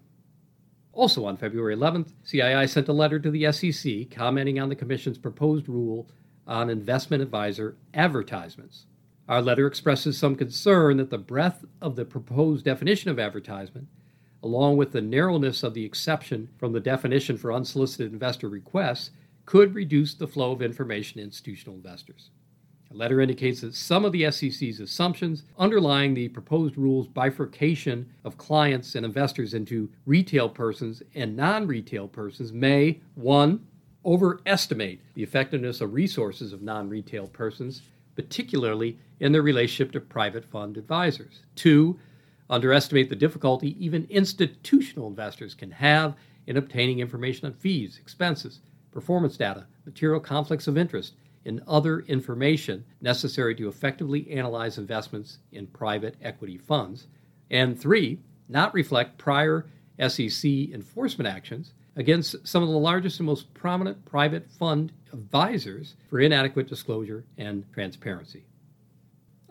Also 1.00 1.24
on 1.24 1.38
February 1.38 1.77
11th, 1.77 2.12
CII 2.25 2.68
sent 2.68 2.89
a 2.89 2.91
letter 2.91 3.20
to 3.20 3.32
the 3.32 3.50
SEC 3.53 4.12
commenting 4.12 4.60
on 4.60 4.68
the 4.68 4.75
Commission's 4.75 5.18
proposed 5.18 5.70
rule 5.70 6.10
on 6.46 6.70
investment 6.70 7.24
advisor 7.24 7.77
advertisements. 7.94 8.86
Our 9.29 9.41
letter 9.41 9.65
expresses 9.65 10.18
some 10.18 10.36
concern 10.36 10.98
that 10.98 11.10
the 11.10 11.18
breadth 11.18 11.63
of 11.82 11.96
the 11.96 12.03
proposed 12.03 12.65
definition 12.65 13.10
of 13.10 13.18
advertisement, 13.18 13.88
along 14.44 14.75
with 14.75 14.91
the 14.91 15.00
narrowness 15.00 15.63
of 15.63 15.74
the 15.74 15.86
exception 15.86 16.50
from 16.58 16.74
the 16.74 16.82
definition 16.82 17.38
for 17.38 17.53
unsolicited 17.53 18.12
investor 18.12 18.50
requests, 18.50 19.12
could 19.46 19.74
reduce 19.75 20.13
the 20.13 20.27
flow 20.27 20.51
of 20.51 20.62
information 20.62 21.20
to 21.20 21.24
institutional 21.24 21.77
investors. 21.77 22.29
The 22.89 22.98
letter 22.98 23.22
indicates 23.22 23.62
that 23.62 23.75
some 23.75 24.03
of 24.03 24.12
the 24.12 24.31
SEC's 24.31 24.79
assumptions 24.79 25.43
underlying 25.60 26.15
the 26.15 26.27
proposed 26.29 26.75
rule's 26.75 27.08
bifurcation 27.08 28.12
of 28.24 28.38
clients 28.38 28.96
and 28.96 29.05
investors 29.05 29.53
into 29.53 29.91
retail 30.08 30.50
persons 30.50 31.03
and 31.13 31.36
non 31.36 31.67
retail 31.67 32.08
persons 32.08 32.51
may, 32.51 33.00
one, 33.13 33.67
overestimate 34.05 35.01
the 35.13 35.22
effectiveness 35.22 35.81
of 35.81 35.93
resources 35.93 36.51
of 36.51 36.63
non 36.63 36.89
retail 36.89 37.27
persons, 37.27 37.84
particularly 38.15 38.98
in 39.19 39.31
their 39.31 39.43
relationship 39.43 39.91
to 39.91 40.00
private 40.00 40.46
fund 40.46 40.75
advisors. 40.75 41.43
Two, 41.55 42.00
underestimate 42.50 43.10
the 43.10 43.15
difficulty 43.15 43.77
even 43.84 44.08
institutional 44.10 45.08
investors 45.08 45.53
can 45.53 45.69
have 45.69 46.15
in 46.48 46.58
obtaining 46.58 47.00
information 47.00 47.46
on 47.46 47.53
fees, 47.53 48.00
expenses, 48.01 48.62
performance 48.91 49.38
data, 49.38 49.67
material 49.86 50.19
conflicts 50.19 50.67
of 50.67 50.75
interest, 50.75 51.13
and 51.50 51.62
other 51.68 52.01
information 52.01 52.86
necessary 53.01 53.56
to 53.56 53.68
effectively 53.68 54.29
analyze 54.32 54.77
investments 54.77 55.39
in 55.51 55.65
private 55.68 56.15
equity 56.22 56.58
funds. 56.58 57.08
And 57.50 57.77
three, 57.77 58.20
not 58.48 58.74
reflect 58.74 59.18
prior 59.18 59.65
SEC 60.08 60.46
enforcement 60.46 61.27
actions 61.27 61.74
against 61.96 62.48
some 62.48 62.62
of 62.62 62.70
the 62.70 62.77
largest 62.77 63.20
and 63.20 63.25
most 63.25 63.51
prominent 63.53 64.06
private 64.06 64.50
fund 64.50 64.94
advisors 65.12 65.96
for 66.08 66.20
inadequate 66.20 66.70
disclosure 66.70 67.25
and 67.38 67.65
transparency. 67.74 68.46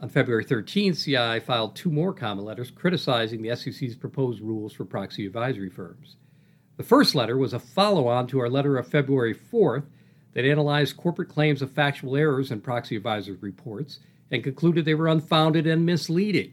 On 0.01 0.09
February 0.09 0.45
13th, 0.45 0.93
CII 0.93 1.43
filed 1.43 1.75
two 1.75 1.91
more 1.91 2.15
comment 2.15 2.47
letters 2.47 2.71
criticizing 2.71 3.43
the 3.43 3.57
SEC's 3.57 3.97
proposed 3.97 4.41
rules 4.41 4.73
for 4.73 4.85
proxy 4.85 5.27
advisory 5.27 5.69
firms. 5.69 6.17
The 6.77 6.85
first 6.85 7.17
letter 7.17 7.37
was 7.37 7.53
a 7.53 7.59
follow 7.59 8.07
on 8.07 8.29
to 8.29 8.39
our 8.39 8.49
letter 8.49 8.77
of 8.77 8.87
February 8.87 9.35
4th 9.35 9.87
that 10.35 10.45
analyzed 10.45 10.97
corporate 10.97 11.29
claims 11.29 11.63
of 11.63 11.71
factual 11.71 12.17
errors 12.17 12.51
in 12.51 12.61
proxy 12.61 12.97
advisors' 12.97 13.43
reports 13.43 14.01
and 14.31 14.45
concluded 14.45 14.85
they 14.85 14.95
were 14.95 15.09
unfounded 15.09 15.67
and 15.67 15.87
misleading. 15.87 16.53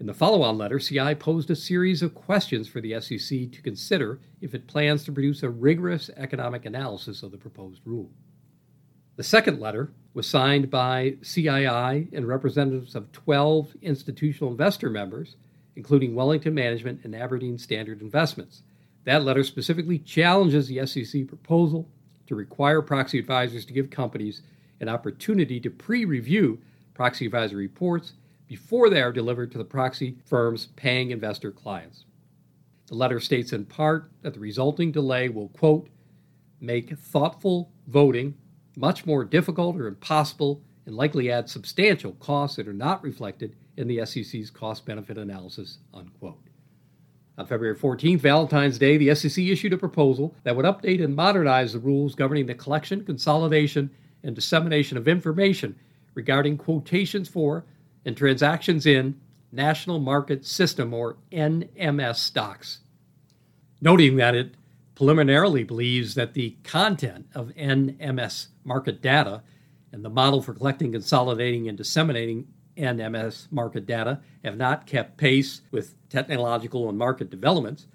In 0.00 0.06
the 0.06 0.14
follow 0.14 0.42
on 0.42 0.58
letter, 0.58 0.78
CII 0.78 1.18
posed 1.18 1.50
a 1.50 1.56
series 1.56 2.02
of 2.02 2.14
questions 2.14 2.66
for 2.66 2.80
the 2.80 3.00
SEC 3.00 3.52
to 3.52 3.62
consider 3.62 4.20
if 4.40 4.54
it 4.54 4.66
plans 4.66 5.04
to 5.04 5.12
produce 5.12 5.42
a 5.42 5.48
rigorous 5.48 6.10
economic 6.16 6.66
analysis 6.66 7.22
of 7.22 7.30
the 7.30 7.38
proposed 7.38 7.80
rule. 7.84 8.10
The 9.16 9.22
second 9.22 9.60
letter 9.60 9.92
was 10.12 10.26
signed 10.26 10.70
by 10.70 11.16
CII 11.22 12.12
and 12.12 12.26
representatives 12.26 12.96
of 12.96 13.12
12 13.12 13.76
institutional 13.82 14.50
investor 14.50 14.90
members, 14.90 15.36
including 15.76 16.14
Wellington 16.14 16.54
Management 16.54 17.00
and 17.04 17.14
Aberdeen 17.14 17.56
Standard 17.56 18.00
Investments. 18.00 18.62
That 19.04 19.22
letter 19.22 19.44
specifically 19.44 19.98
challenges 19.98 20.66
the 20.66 20.84
SEC 20.86 21.28
proposal 21.28 21.88
to 22.26 22.34
require 22.34 22.82
proxy 22.82 23.18
advisors 23.18 23.64
to 23.66 23.72
give 23.72 23.90
companies 23.90 24.42
an 24.80 24.88
opportunity 24.88 25.60
to 25.60 25.70
pre 25.70 26.04
review 26.04 26.60
proxy 26.94 27.26
advisory 27.26 27.66
reports 27.66 28.14
before 28.46 28.88
they 28.88 29.02
are 29.02 29.12
delivered 29.12 29.50
to 29.52 29.58
the 29.58 29.64
proxy 29.64 30.16
firm's 30.24 30.66
paying 30.76 31.10
investor 31.10 31.50
clients. 31.50 32.04
The 32.86 32.94
letter 32.94 33.18
states 33.18 33.52
in 33.52 33.64
part 33.64 34.10
that 34.22 34.34
the 34.34 34.40
resulting 34.40 34.92
delay 34.92 35.28
will, 35.28 35.48
quote, 35.48 35.88
make 36.60 36.96
thoughtful 36.96 37.70
voting 37.88 38.34
much 38.76 39.06
more 39.06 39.24
difficult 39.24 39.76
or 39.76 39.86
impossible 39.86 40.62
and 40.86 40.94
likely 40.94 41.30
add 41.30 41.48
substantial 41.48 42.12
costs 42.12 42.56
that 42.56 42.68
are 42.68 42.72
not 42.72 43.02
reflected 43.02 43.56
in 43.76 43.88
the 43.88 44.04
SEC's 44.04 44.50
cost 44.50 44.84
benefit 44.84 45.16
analysis, 45.16 45.78
unquote. 45.92 46.42
On 47.36 47.46
February 47.46 47.76
14th, 47.76 48.20
Valentine's 48.20 48.78
Day, 48.78 48.96
the 48.96 49.12
SEC 49.14 49.44
issued 49.44 49.72
a 49.72 49.78
proposal 49.78 50.36
that 50.44 50.54
would 50.54 50.64
update 50.64 51.02
and 51.02 51.16
modernize 51.16 51.72
the 51.72 51.80
rules 51.80 52.14
governing 52.14 52.46
the 52.46 52.54
collection, 52.54 53.04
consolidation, 53.04 53.90
and 54.22 54.36
dissemination 54.36 54.96
of 54.96 55.08
information 55.08 55.76
regarding 56.14 56.56
quotations 56.56 57.28
for 57.28 57.64
and 58.04 58.16
transactions 58.16 58.86
in 58.86 59.20
National 59.50 59.98
Market 59.98 60.46
System 60.46 60.94
or 60.94 61.16
NMS 61.32 62.16
stocks, 62.16 62.80
noting 63.80 64.16
that 64.16 64.36
it 64.36 64.54
preliminarily 64.94 65.64
believes 65.64 66.14
that 66.14 66.34
the 66.34 66.56
content 66.62 67.26
of 67.34 67.48
NMS 67.56 68.48
market 68.62 69.02
data 69.02 69.42
and 69.92 70.04
the 70.04 70.10
model 70.10 70.40
for 70.40 70.54
collecting, 70.54 70.92
consolidating, 70.92 71.68
and 71.68 71.76
disseminating 71.76 72.46
NMS 72.76 73.50
market 73.50 73.86
data 73.86 74.20
have 74.44 74.56
not 74.56 74.86
kept 74.86 75.16
pace 75.16 75.62
with 75.70 75.94
technological 76.08 76.88
and 76.88 76.98
market 76.98 77.30
developments, 77.30 77.86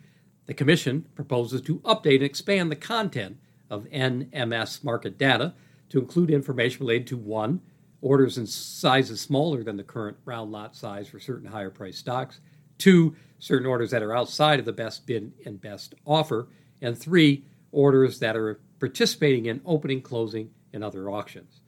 the 0.45 0.53
Commission 0.53 1.05
proposes 1.15 1.62
to 1.62 1.79
update 1.79 2.15
and 2.15 2.24
expand 2.24 2.71
the 2.71 2.75
content 2.75 3.38
of 3.69 3.86
NMS 3.86 4.83
market 4.83 5.17
data 5.17 5.53
to 5.89 6.00
include 6.00 6.29
information 6.29 6.86
related 6.86 7.07
to 7.07 7.17
one, 7.17 7.62
orders 8.01 8.38
in 8.38 8.48
sizes 8.48 9.21
smaller 9.21 9.63
than 9.63 9.77
the 9.77 9.83
current 9.83 10.17
round 10.25 10.51
lot 10.51 10.75
size 10.75 11.07
for 11.07 11.19
certain 11.19 11.50
higher 11.50 11.69
priced 11.69 12.00
stocks, 12.00 12.39
two, 12.77 13.15
certain 13.39 13.67
orders 13.67 13.91
that 13.91 14.03
are 14.03 14.15
outside 14.15 14.59
of 14.59 14.65
the 14.65 14.74
best 14.74 15.05
bid 15.05 15.31
and 15.45 15.62
best 15.62 15.93
offer, 16.05 16.48
and 16.81 16.98
three, 16.98 17.43
orders 17.71 18.19
that 18.19 18.36
are 18.36 18.59
participating 18.79 19.45
in 19.45 19.62
opening, 19.65 20.01
closing, 20.01 20.50
and 20.74 20.83
other 20.83 21.09
auctions. 21.09 21.58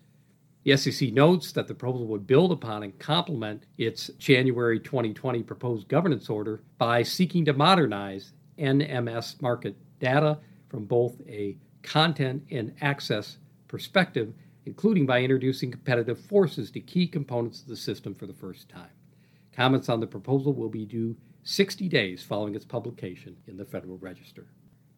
The 0.64 0.78
SEC 0.78 1.12
notes 1.12 1.52
that 1.54 1.68
the 1.68 1.74
proposal 1.74 2.06
would 2.08 2.28
build 2.28 2.52
upon 2.52 2.84
and 2.84 2.98
complement 3.00 3.66
its 3.80 4.10
January 4.20 4.80
2020 4.80 5.42
proposed 5.42 5.88
governance 5.88 6.30
order 6.30 6.62
by 6.78 7.02
seeking 7.02 7.46
to 7.46 7.54
modernize 7.54 8.34
NMS 8.60 9.42
market 9.42 9.76
data 10.00 10.38
from 10.70 10.86
both 10.86 11.20
a 11.28 11.58
content 11.82 12.44
and 12.52 12.76
access 12.82 13.38
perspective, 13.68 14.34
including 14.68 15.08
by 15.08 15.22
introducing 15.22 15.72
competitive 15.72 16.20
forces 16.20 16.70
to 16.72 16.80
key 16.80 17.08
components 17.08 17.64
of 17.64 17.68
the 17.68 17.76
system 17.76 18.14
for 18.14 18.28
the 18.28 18.34
first 18.34 18.70
time. 18.70 18.92
Comments 19.56 19.90
on 19.90 20.00
the 20.00 20.08
proposal 20.08 20.54
will 20.54 20.70
be 20.70 20.86
due 20.86 21.18
60 21.44 21.90
days 21.90 22.22
following 22.22 22.54
its 22.54 22.66
publication 22.66 23.36
in 23.48 23.58
the 23.58 23.66
Federal 23.66 23.98
Register. 23.98 24.46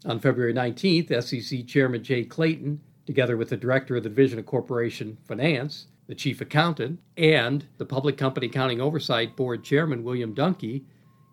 On 0.05 0.20
February 0.20 0.53
19th, 0.53 1.24
SEC 1.24 1.65
Chairman 1.65 2.03
Jay 2.03 2.25
Clayton 2.25 2.82
together 3.05 3.38
with 3.38 3.50
the 3.50 3.57
director 3.57 3.95
of 3.95 4.03
the 4.03 4.10
Division 4.10 4.39
of 4.39 4.45
Corporation 4.45 5.17
Finance, 5.27 5.88
the 6.07 6.15
chief 6.15 6.41
accountant, 6.41 7.00
and 7.17 7.65
the 7.77 7.86
Public 7.86 8.17
Company 8.17 8.48
Accounting 8.48 8.81
Oversight 8.81 9.36
Board 9.36 9.63
chairman, 9.63 10.03
William 10.03 10.36
Duhnke, 10.36 10.83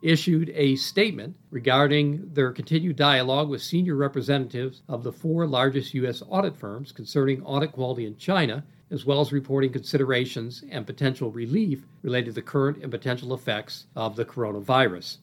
issued 0.02 0.50
a 0.54 0.76
statement 0.76 1.36
regarding 1.50 2.32
their 2.32 2.52
continued 2.52 2.96
dialogue 2.96 3.48
with 3.48 3.62
senior 3.62 3.96
representatives 3.96 4.82
of 4.88 5.02
the 5.02 5.12
four 5.12 5.46
largest 5.46 5.92
U.S. 5.94 6.22
audit 6.28 6.56
firms 6.56 6.92
concerning 6.92 7.42
audit 7.42 7.72
quality 7.72 8.06
in 8.06 8.16
China, 8.16 8.64
as 8.90 9.04
well 9.04 9.20
as 9.20 9.32
reporting 9.32 9.72
considerations 9.72 10.64
and 10.70 10.86
potential 10.86 11.30
relief 11.30 11.84
related 12.02 12.26
to 12.26 12.32
the 12.32 12.42
current 12.42 12.78
and 12.82 12.90
potential 12.90 13.34
effects 13.34 13.86
of 13.94 14.16
the 14.16 14.24
coronavirus. 14.24 15.18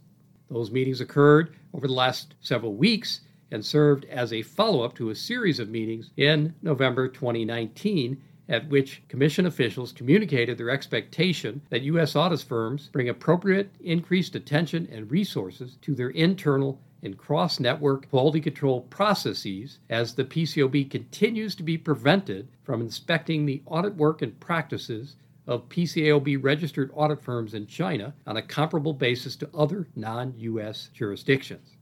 Those 0.50 0.72
meetings 0.72 1.02
occurred 1.02 1.56
over 1.74 1.88
the 1.88 1.94
last 1.94 2.36
several 2.42 2.76
weeks 2.76 3.22
and 3.52 3.66
served 3.66 4.06
as 4.06 4.34
a 4.34 4.42
follow 4.42 4.84
up 4.84 4.96
to 4.96 5.10
a 5.10 5.16
series 5.16 5.60
of 5.60 5.70
meetings 5.70 6.12
in 6.18 6.54
November 6.62 7.08
2019 7.08 8.22
at 8.50 8.70
which 8.70 9.02
Commission 9.10 9.46
officials 9.46 9.92
communicated 9.92 10.58
their 10.58 10.70
expectation 10.70 11.62
that 11.70 11.82
U.S. 11.84 12.16
audit 12.16 12.42
firms 12.42 12.90
bring 12.92 13.10
appropriate 13.10 13.72
increased 13.82 14.36
attention 14.36 14.88
and 14.92 15.12
resources 15.12 15.78
to 15.82 15.94
their 15.94 16.10
internal 16.10 16.80
and 17.04 17.18
cross 17.18 17.60
network 17.60 18.10
quality 18.10 18.42
control 18.42 18.82
processes 18.82 19.80
as 19.90 20.14
the 20.14 20.24
PCAOB 20.24 20.90
continues 20.90 21.56
to 21.56 21.64
be 21.64 21.78
prevented 21.78 22.48
from 22.64 22.82
inspecting 22.82 23.46
the 23.46 23.62
audit 23.66 23.96
work 23.96 24.22
and 24.22 24.40
practices 24.40 25.16
of 25.46 25.70
PCAOB 25.70 26.44
registered 26.44 26.92
audit 26.94 27.22
firms 27.22 27.54
in 27.54 27.68
China 27.68 28.14
on 28.26 28.38
a 28.38 28.42
comparable 28.42 28.94
basis 28.94 29.36
to 29.38 29.50
other 29.54 29.88
non 29.96 30.34
U.S. 30.38 30.90
jurisdictions. 30.94 31.77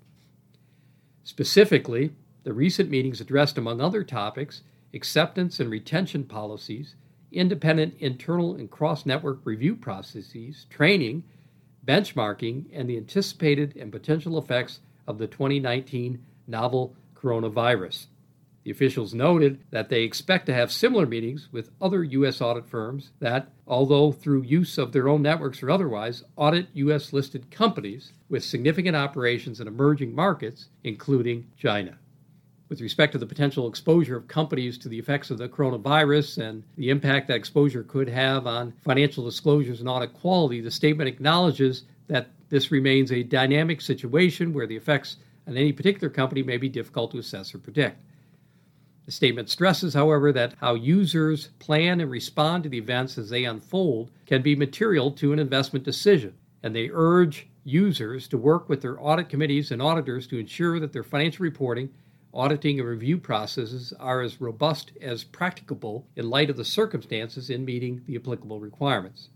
Specifically, 1.26 2.12
the 2.44 2.54
recent 2.54 2.92
meetings 2.92 3.20
addressed, 3.20 3.58
among 3.58 3.82
other 3.82 4.04
topics, 4.04 4.62
acceptance 4.94 5.60
and 5.60 5.72
retention 5.72 6.24
policies, 6.24 6.94
independent 7.32 7.96
internal 8.00 8.54
and 8.54 8.70
cross 8.70 9.08
network 9.08 9.40
review 9.44 9.76
processes, 9.76 10.68
training, 10.70 11.24
benchmarking, 11.84 12.66
and 12.72 12.88
the 12.88 12.96
anticipated 12.96 13.76
and 13.76 13.92
potential 13.92 14.38
effects 14.38 14.82
of 15.08 15.18
the 15.18 15.26
2019 15.26 16.24
novel 16.46 16.96
coronavirus. 17.16 18.06
The 18.66 18.72
officials 18.72 19.14
noted 19.14 19.64
that 19.70 19.90
they 19.90 20.02
expect 20.02 20.48
to 20.48 20.54
have 20.56 20.72
similar 20.72 21.06
meetings 21.06 21.50
with 21.52 21.70
other 21.80 22.04
U.S. 22.04 22.42
audit 22.42 22.66
firms 22.66 23.12
that, 23.20 23.50
although 23.68 24.12
through 24.12 24.42
use 24.42 24.80
of 24.80 24.92
their 24.92 25.08
own 25.08 25.22
networks 25.22 25.62
or 25.62 25.70
otherwise, 25.70 26.24
audit 26.36 26.70
U.S. 26.74 27.14
listed 27.14 27.52
companies 27.52 28.14
with 28.28 28.44
significant 28.44 28.96
operations 28.96 29.62
in 29.62 29.68
emerging 29.68 30.16
markets, 30.16 30.70
including 30.84 31.46
China. 31.56 32.00
With 32.68 32.82
respect 32.82 33.12
to 33.12 33.20
the 33.20 33.28
potential 33.28 33.68
exposure 33.68 34.18
of 34.18 34.28
companies 34.28 34.80
to 34.80 34.90
the 34.90 34.98
effects 34.98 35.30
of 35.30 35.38
the 35.38 35.48
coronavirus 35.48 36.40
and 36.50 36.64
the 36.76 36.90
impact 36.90 37.28
that 37.28 37.36
exposure 37.36 37.84
could 37.84 38.10
have 38.10 38.48
on 38.48 38.74
financial 38.84 39.24
disclosures 39.24 39.80
and 39.80 39.88
audit 39.88 40.12
quality, 40.16 40.60
the 40.60 40.72
statement 40.72 41.08
acknowledges 41.08 41.84
that 42.08 42.30
this 42.50 42.72
remains 42.72 43.12
a 43.12 43.22
dynamic 43.22 43.80
situation 43.80 44.54
where 44.54 44.66
the 44.66 44.76
effects 44.76 45.18
on 45.48 45.56
any 45.56 45.72
particular 45.72 46.10
company 46.10 46.42
may 46.42 46.58
be 46.58 46.68
difficult 46.68 47.12
to 47.12 47.20
assess 47.20 47.54
or 47.54 47.60
predict. 47.60 48.00
The 49.06 49.12
statement 49.12 49.50
stresses, 49.50 49.94
however, 49.94 50.32
that 50.32 50.56
how 50.60 50.74
users 50.74 51.50
plan 51.60 52.02
and 52.02 52.10
respond 52.10 52.64
to 52.64 52.70
the 52.70 52.80
events 52.80 53.18
as 53.20 53.30
they 53.30 53.46
unfold 53.46 54.10
can 54.26 54.42
be 54.42 54.56
material 54.56 55.12
to 55.12 55.32
an 55.32 55.38
investment 55.38 55.86
decision, 55.86 56.34
and 56.64 56.76
they 56.76 56.90
urge 56.92 57.48
users 57.64 58.28
to 58.30 58.38
work 58.38 58.68
with 58.68 58.82
their 58.82 59.00
audit 59.00 59.30
committees 59.30 59.72
and 59.72 59.82
auditors 59.82 60.26
to 60.28 60.40
ensure 60.40 60.80
that 60.80 60.92
their 60.92 61.04
financial 61.04 61.44
reporting, 61.44 61.90
auditing, 62.34 62.80
and 62.80 62.90
review 62.90 63.20
processes 63.20 63.94
are 64.00 64.22
as 64.22 64.42
robust 64.42 64.92
as 65.02 65.24
practicable 65.24 66.08
in 66.16 66.30
light 66.30 66.50
of 66.50 66.58
the 66.58 66.66
circumstances 66.66 67.52
in 67.52 67.64
meeting 67.64 68.02
the 68.08 68.16
applicable 68.16 68.60
requirements. 68.60 69.30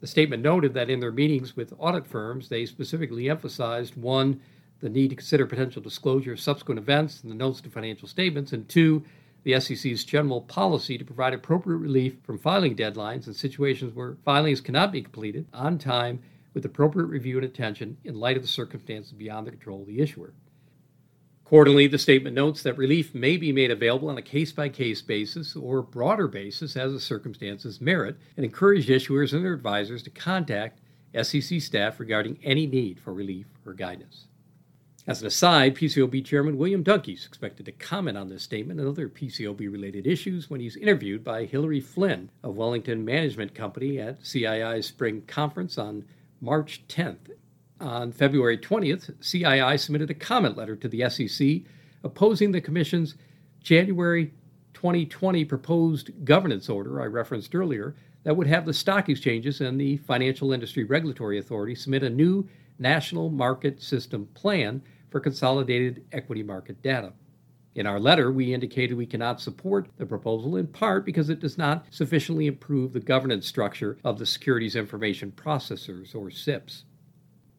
The 0.00 0.06
statement 0.06 0.42
noted 0.42 0.74
that 0.74 0.90
in 0.90 1.00
their 1.00 1.12
meetings 1.12 1.56
with 1.56 1.74
audit 1.78 2.06
firms, 2.06 2.48
they 2.48 2.66
specifically 2.66 3.30
emphasized 3.30 3.96
one, 3.96 4.40
the 4.80 4.88
need 4.88 5.08
to 5.10 5.16
consider 5.16 5.46
potential 5.46 5.82
disclosure 5.82 6.32
of 6.32 6.40
subsequent 6.40 6.78
events 6.78 7.22
in 7.22 7.28
the 7.28 7.34
notes 7.34 7.60
to 7.60 7.70
financial 7.70 8.08
statements, 8.08 8.52
and 8.52 8.68
two, 8.68 9.04
the 9.42 9.58
SEC's 9.58 10.04
general 10.04 10.42
policy 10.42 10.98
to 10.98 11.04
provide 11.04 11.32
appropriate 11.32 11.78
relief 11.78 12.16
from 12.22 12.38
filing 12.38 12.76
deadlines 12.76 13.26
in 13.26 13.34
situations 13.34 13.94
where 13.94 14.16
filings 14.24 14.60
cannot 14.60 14.92
be 14.92 15.02
completed 15.02 15.46
on 15.52 15.78
time 15.78 16.20
with 16.52 16.64
appropriate 16.64 17.06
review 17.06 17.36
and 17.36 17.44
attention 17.44 17.96
in 18.04 18.14
light 18.14 18.36
of 18.36 18.42
the 18.42 18.48
circumstances 18.48 19.12
beyond 19.12 19.46
the 19.46 19.50
control 19.50 19.80
of 19.80 19.86
the 19.86 20.00
issuer. 20.00 20.32
Accordingly, 21.44 21.88
the 21.88 21.98
statement 21.98 22.36
notes 22.36 22.62
that 22.62 22.76
relief 22.76 23.12
may 23.12 23.36
be 23.36 23.50
made 23.50 23.72
available 23.72 24.08
on 24.08 24.18
a 24.18 24.22
case 24.22 24.52
by 24.52 24.68
case 24.68 25.02
basis 25.02 25.56
or 25.56 25.82
broader 25.82 26.28
basis 26.28 26.76
as 26.76 26.92
the 26.92 27.00
circumstances 27.00 27.80
merit 27.80 28.16
and 28.36 28.44
encourage 28.44 28.86
issuers 28.86 29.32
and 29.32 29.44
their 29.44 29.54
advisors 29.54 30.02
to 30.04 30.10
contact 30.10 30.80
SEC 31.20 31.60
staff 31.60 31.98
regarding 31.98 32.38
any 32.44 32.66
need 32.66 33.00
for 33.00 33.12
relief 33.12 33.46
or 33.66 33.74
guidance. 33.74 34.26
As 35.10 35.22
an 35.22 35.26
aside, 35.26 35.74
PCAOB 35.74 36.24
Chairman 36.24 36.56
William 36.56 36.84
Duhnke 36.84 37.14
is 37.14 37.26
expected 37.26 37.66
to 37.66 37.72
comment 37.72 38.16
on 38.16 38.28
this 38.28 38.44
statement 38.44 38.78
and 38.78 38.88
other 38.88 39.08
PCAOB 39.08 39.58
related 39.58 40.06
issues 40.06 40.48
when 40.48 40.60
he's 40.60 40.76
interviewed 40.76 41.24
by 41.24 41.46
Hillary 41.46 41.80
Flynn 41.80 42.30
of 42.44 42.54
Wellington 42.54 43.04
Management 43.04 43.52
Company 43.52 43.98
at 43.98 44.24
CII's 44.24 44.86
spring 44.86 45.22
conference 45.26 45.78
on 45.78 46.04
March 46.40 46.84
10th. 46.86 47.32
On 47.80 48.12
February 48.12 48.56
20th, 48.56 49.12
CII 49.18 49.80
submitted 49.80 50.10
a 50.10 50.14
comment 50.14 50.56
letter 50.56 50.76
to 50.76 50.86
the 50.86 51.10
SEC 51.10 51.62
opposing 52.04 52.52
the 52.52 52.60
Commission's 52.60 53.16
January 53.60 54.32
2020 54.74 55.44
proposed 55.44 56.24
governance 56.24 56.68
order 56.68 57.02
I 57.02 57.06
referenced 57.06 57.52
earlier 57.56 57.96
that 58.22 58.36
would 58.36 58.46
have 58.46 58.64
the 58.64 58.72
stock 58.72 59.08
exchanges 59.08 59.60
and 59.60 59.80
the 59.80 59.96
Financial 59.96 60.52
Industry 60.52 60.84
Regulatory 60.84 61.40
Authority 61.40 61.74
submit 61.74 62.04
a 62.04 62.10
new 62.10 62.48
national 62.78 63.28
market 63.28 63.82
system 63.82 64.26
plan 64.34 64.80
for 65.10 65.20
consolidated 65.20 66.04
equity 66.12 66.42
market 66.42 66.80
data. 66.82 67.12
In 67.74 67.86
our 67.86 68.00
letter, 68.00 68.32
we 68.32 68.52
indicated 68.52 68.96
we 68.96 69.06
cannot 69.06 69.40
support 69.40 69.88
the 69.96 70.06
proposal 70.06 70.56
in 70.56 70.66
part 70.66 71.04
because 71.04 71.30
it 71.30 71.40
does 71.40 71.56
not 71.56 71.86
sufficiently 71.90 72.46
improve 72.46 72.92
the 72.92 73.00
governance 73.00 73.46
structure 73.46 73.96
of 74.02 74.18
the 74.18 74.26
Securities 74.26 74.74
Information 74.74 75.32
Processors, 75.32 76.14
or 76.14 76.30
SIPs. 76.30 76.84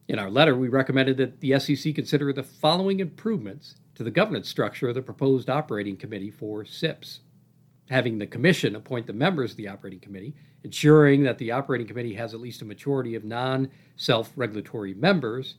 In 0.08 0.18
our 0.18 0.30
letter, 0.30 0.54
we 0.54 0.68
recommended 0.68 1.16
that 1.16 1.40
the 1.40 1.58
SEC 1.58 1.94
consider 1.94 2.32
the 2.32 2.42
following 2.42 3.00
improvements 3.00 3.76
to 3.94 4.04
the 4.04 4.10
governance 4.10 4.48
structure 4.48 4.88
of 4.88 4.94
the 4.94 5.02
proposed 5.02 5.48
operating 5.48 5.96
committee 5.96 6.30
for 6.30 6.64
SIPs. 6.64 7.20
Having 7.88 8.18
the 8.18 8.26
Commission 8.26 8.76
appoint 8.76 9.06
the 9.06 9.12
members 9.12 9.52
of 9.52 9.56
the 9.56 9.68
operating 9.68 10.00
committee, 10.00 10.34
ensuring 10.64 11.22
that 11.22 11.38
the 11.38 11.50
operating 11.50 11.86
committee 11.86 12.14
has 12.14 12.34
at 12.34 12.40
least 12.40 12.62
a 12.62 12.66
majority 12.66 13.14
of 13.14 13.24
non 13.24 13.70
self 13.96 14.32
regulatory 14.36 14.92
members, 14.94 15.54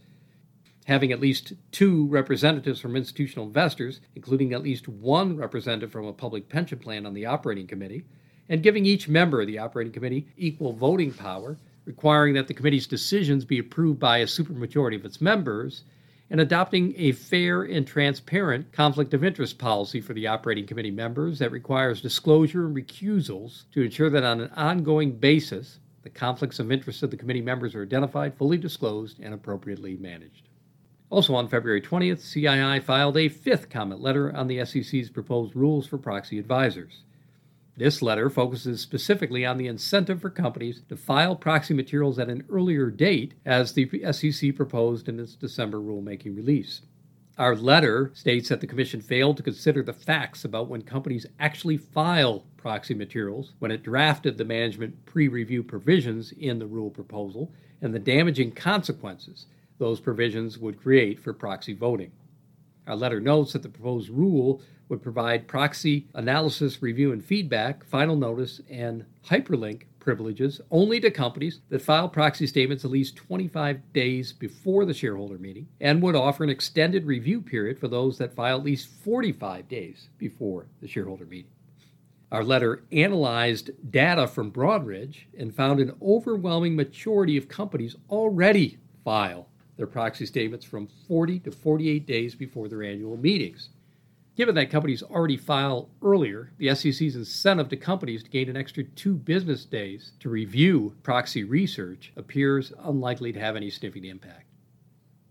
having 0.86 1.12
at 1.12 1.20
least 1.20 1.54
two 1.72 2.08
representatives 2.08 2.80
from 2.80 2.96
institutional 2.96 3.48
investors, 3.48 4.02
including 4.16 4.54
at 4.54 4.64
least 4.64 4.88
one 4.88 5.38
representative 5.38 5.92
from 5.92 6.06
a 6.06 6.14
public 6.14 6.50
pension 6.50 6.78
plan 6.80 7.06
on 7.06 7.14
the 7.14 7.26
operating 7.26 7.68
committee, 7.68 8.04
and 8.50 8.64
giving 8.64 8.86
each 8.86 9.08
member 9.08 9.42
of 9.42 9.48
the 9.48 9.58
operating 9.58 9.94
committee 9.94 10.28
equal 10.38 10.74
voting 10.74 11.14
power, 11.14 11.58
requiring 11.86 12.34
that 12.34 12.48
the 12.48 12.54
committee's 12.54 12.88
decisions 12.88 13.46
be 13.46 13.60
approved 13.60 14.00
by 14.00 14.18
a 14.20 14.26
supermajority 14.26 14.96
of 14.96 15.06
its 15.06 15.22
members, 15.22 15.84
and 16.30 16.42
adopting 16.42 16.94
a 16.98 17.12
fair 17.12 17.64
and 17.64 17.86
transparent 17.86 18.72
conflict 18.72 19.14
of 19.14 19.24
interest 19.24 19.60
policy 19.60 20.02
for 20.02 20.14
the 20.14 20.28
operating 20.28 20.66
committee 20.66 20.92
members 20.92 21.40
that 21.40 21.52
requires 21.52 22.02
disclosure 22.02 22.66
and 22.66 22.76
recusals 22.76 23.66
to 23.72 23.82
ensure 23.82 24.10
that 24.10 24.24
on 24.24 24.42
an 24.42 24.50
ongoing 24.56 25.12
basis 25.12 25.80
the 26.02 26.10
conflicts 26.10 26.60
of 26.60 26.72
interest 26.72 27.04
of 27.04 27.12
the 27.12 27.18
committee 27.18 27.42
members 27.42 27.76
are 27.76 27.84
identified, 27.84 28.36
fully 28.36 28.58
disclosed, 28.58 29.20
and 29.22 29.34
appropriately 29.34 29.96
managed. 29.96 30.50
Also 31.10 31.36
on 31.36 31.48
February 31.48 31.82
20th, 31.82 32.22
CII 32.22 32.82
filed 32.82 33.18
a 33.18 33.30
fifth 33.30 33.70
comment 33.70 34.02
letter 34.02 34.36
on 34.36 34.48
the 34.48 34.66
SEC's 34.66 35.10
proposed 35.10 35.56
rules 35.56 35.86
for 35.86 35.98
proxy 35.98 36.40
advisors. 36.40 37.04
This 37.76 38.04
letter 38.04 38.30
focuses 38.30 38.82
specifically 38.82 39.46
on 39.46 39.58
the 39.58 39.68
incentive 39.68 40.22
for 40.22 40.30
companies 40.30 40.84
to 40.90 40.96
file 40.96 41.36
proxy 41.36 41.74
materials 41.74 42.20
at 42.20 42.30
an 42.30 42.44
earlier 42.50 42.92
date, 42.92 43.34
as 43.46 43.74
the 43.74 43.90
SEC 44.12 44.56
proposed 44.56 45.10
in 45.10 45.20
its 45.20 45.36
December 45.36 45.80
rulemaking 45.80 46.36
release. 46.36 46.82
Our 47.36 47.56
letter 47.56 48.12
states 48.14 48.50
that 48.50 48.62
the 48.62 48.68
Commission 48.68 49.02
failed 49.02 49.38
to 49.38 49.44
consider 49.44 49.82
the 49.82 49.92
facts 49.92 50.46
about 50.46 50.68
when 50.68 50.84
companies 50.84 51.26
actually 51.40 51.78
file 51.78 52.46
proxy 52.58 52.94
materials 52.94 53.54
when 53.58 53.72
it 53.72 53.82
drafted 53.82 54.38
the 54.38 54.46
management 54.46 55.04
pre 55.08 55.28
review 55.28 55.64
provisions 55.64 56.32
in 56.32 56.60
the 56.60 56.68
rule 56.68 56.92
proposal 56.92 57.52
and 57.82 57.92
the 57.92 58.00
damaging 58.00 58.52
consequences 58.52 59.48
those 59.84 60.00
provisions 60.00 60.58
would 60.58 60.82
create 60.82 61.20
for 61.20 61.34
proxy 61.34 61.74
voting. 61.74 62.10
Our 62.88 62.96
letter 62.96 63.20
notes 63.20 63.52
that 63.52 63.64
the 63.64 63.70
proposed 63.70 64.10
rule 64.10 64.62
would 64.88 65.02
provide 65.02 65.46
proxy 65.46 66.08
analysis, 66.14 66.82
review, 66.82 67.12
and 67.12 67.24
feedback, 67.24 67.84
final 67.86 68.16
notice, 68.16 68.62
and 68.70 69.06
hyperlink 69.26 69.84
privileges 70.00 70.62
only 70.72 71.02
to 71.02 71.12
companies 71.12 71.60
that 71.68 71.82
file 71.82 72.08
proxy 72.08 72.48
statements 72.48 72.86
at 72.86 72.92
least 72.92 73.18
25 73.18 73.92
days 73.92 74.32
before 74.32 74.86
the 74.86 74.94
shareholder 74.94 75.38
meeting, 75.38 75.68
and 75.82 76.02
would 76.02 76.16
offer 76.16 76.46
an 76.46 76.50
extended 76.50 77.06
review 77.06 77.42
period 77.42 77.78
for 77.78 77.90
those 77.90 78.18
that 78.18 78.34
file 78.34 78.60
at 78.60 78.64
least 78.64 78.88
45 79.04 79.68
days 79.68 80.08
before 80.18 80.68
the 80.80 80.88
shareholder 80.88 81.26
meeting. 81.26 81.52
Our 82.32 82.44
letter 82.44 82.84
analyzed 82.94 83.72
data 83.92 84.28
from 84.28 84.52
Broadridge 84.52 85.26
and 85.38 85.54
found 85.54 85.82
an 85.82 85.94
overwhelming 86.02 86.74
majority 86.74 87.36
of 87.36 87.50
companies 87.50 87.98
already 88.10 88.78
file 89.04 89.50
their 89.78 89.88
proxy 89.88 90.26
statements 90.26 90.66
from 90.66 90.88
40 91.08 91.40
to 91.40 91.52
48 91.52 92.06
days 92.06 92.36
before 92.36 92.68
their 92.68 92.84
annual 92.84 93.18
meetings. 93.18 93.70
Given 94.36 94.56
that 94.56 94.72
companies 94.72 95.04
already 95.04 95.38
file 95.38 95.90
earlier, 96.02 96.52
the 96.58 96.74
SEC's 96.74 97.16
incentive 97.16 97.70
to 97.70 97.78
companies 97.78 98.24
to 98.24 98.30
gain 98.32 98.50
an 98.50 98.58
extra 98.58 98.84
two 98.84 99.14
business 99.14 99.64
days 99.64 100.14
to 100.22 100.30
review 100.30 100.96
proxy 101.04 101.44
research 101.44 102.12
appears 102.16 102.74
unlikely 102.80 103.32
to 103.34 103.40
have 103.40 103.56
any 103.56 103.70
significant 103.70 104.10
impact. 104.10 104.46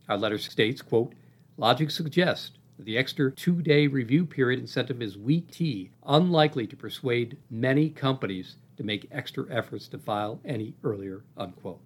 Our 0.08 0.16
letter 0.16 0.38
states, 0.38 0.82
quote, 0.82 1.14
logic 1.56 1.90
suggests 1.90 2.52
that 2.76 2.84
the 2.84 2.96
extra 2.96 3.32
two-day 3.32 3.88
review 3.88 4.24
period 4.24 4.60
incentive 4.60 5.02
is 5.02 5.18
weak 5.18 5.50
tea, 5.50 5.90
unlikely 6.06 6.68
to 6.68 6.76
persuade 6.76 7.38
many 7.50 7.90
companies 7.90 8.56
to 8.76 8.84
make 8.84 9.08
extra 9.10 9.44
efforts 9.50 9.88
to 9.88 9.98
file 9.98 10.40
any 10.44 10.74
earlier, 10.84 11.24
unquote. 11.36 11.80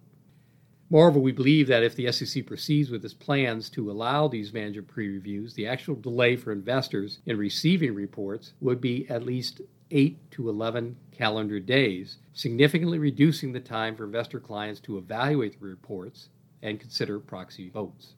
Moreover, 0.89 1.19
we 1.19 1.33
believe 1.33 1.67
that 1.67 1.83
if 1.83 1.95
the 1.95 2.09
SEC 2.13 2.45
proceeds 2.45 2.89
with 2.89 3.03
its 3.03 3.13
plans 3.13 3.69
to 3.71 3.91
allow 3.91 4.29
these 4.29 4.53
manager 4.53 4.81
pre 4.81 5.09
reviews, 5.09 5.53
the 5.53 5.67
actual 5.67 5.95
delay 5.95 6.37
for 6.37 6.53
investors 6.53 7.19
in 7.25 7.37
receiving 7.37 7.93
reports 7.93 8.53
would 8.61 8.79
be 8.79 9.05
at 9.09 9.25
least 9.25 9.59
8 9.91 10.31
to 10.31 10.49
11 10.49 10.95
calendar 11.11 11.59
days, 11.59 12.19
significantly 12.31 12.99
reducing 12.99 13.51
the 13.51 13.59
time 13.59 13.97
for 13.97 14.05
investor 14.05 14.39
clients 14.39 14.79
to 14.81 14.97
evaluate 14.97 15.59
the 15.59 15.65
reports 15.65 16.29
and 16.61 16.79
consider 16.79 17.19
proxy 17.19 17.69
votes. 17.69 18.13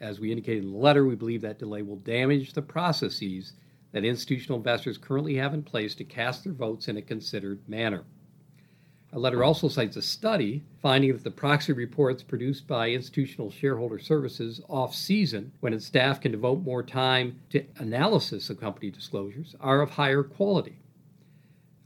As 0.00 0.18
we 0.18 0.32
indicated 0.32 0.64
in 0.64 0.72
the 0.72 0.76
letter, 0.76 1.04
we 1.04 1.14
believe 1.14 1.42
that 1.42 1.60
delay 1.60 1.82
will 1.82 1.96
damage 1.96 2.52
the 2.52 2.62
processes 2.62 3.52
that 3.92 4.04
institutional 4.04 4.58
investors 4.58 4.98
currently 4.98 5.36
have 5.36 5.54
in 5.54 5.62
place 5.62 5.94
to 5.94 6.04
cast 6.04 6.42
their 6.42 6.52
votes 6.52 6.88
in 6.88 6.96
a 6.96 7.02
considered 7.02 7.60
manner. 7.68 8.02
A 9.14 9.18
letter 9.24 9.44
also 9.44 9.68
cites 9.68 9.96
a 9.96 10.02
study 10.02 10.64
finding 10.82 11.12
that 11.12 11.22
the 11.22 11.30
proxy 11.30 11.72
reports 11.72 12.24
produced 12.24 12.66
by 12.66 12.90
institutional 12.90 13.48
shareholder 13.48 14.00
services 14.00 14.60
off 14.68 14.92
season, 14.92 15.52
when 15.60 15.72
its 15.72 15.86
staff 15.86 16.20
can 16.20 16.32
devote 16.32 16.64
more 16.64 16.82
time 16.82 17.38
to 17.50 17.64
analysis 17.76 18.50
of 18.50 18.58
company 18.58 18.90
disclosures, 18.90 19.54
are 19.60 19.82
of 19.82 19.90
higher 19.90 20.24
quality. 20.24 20.80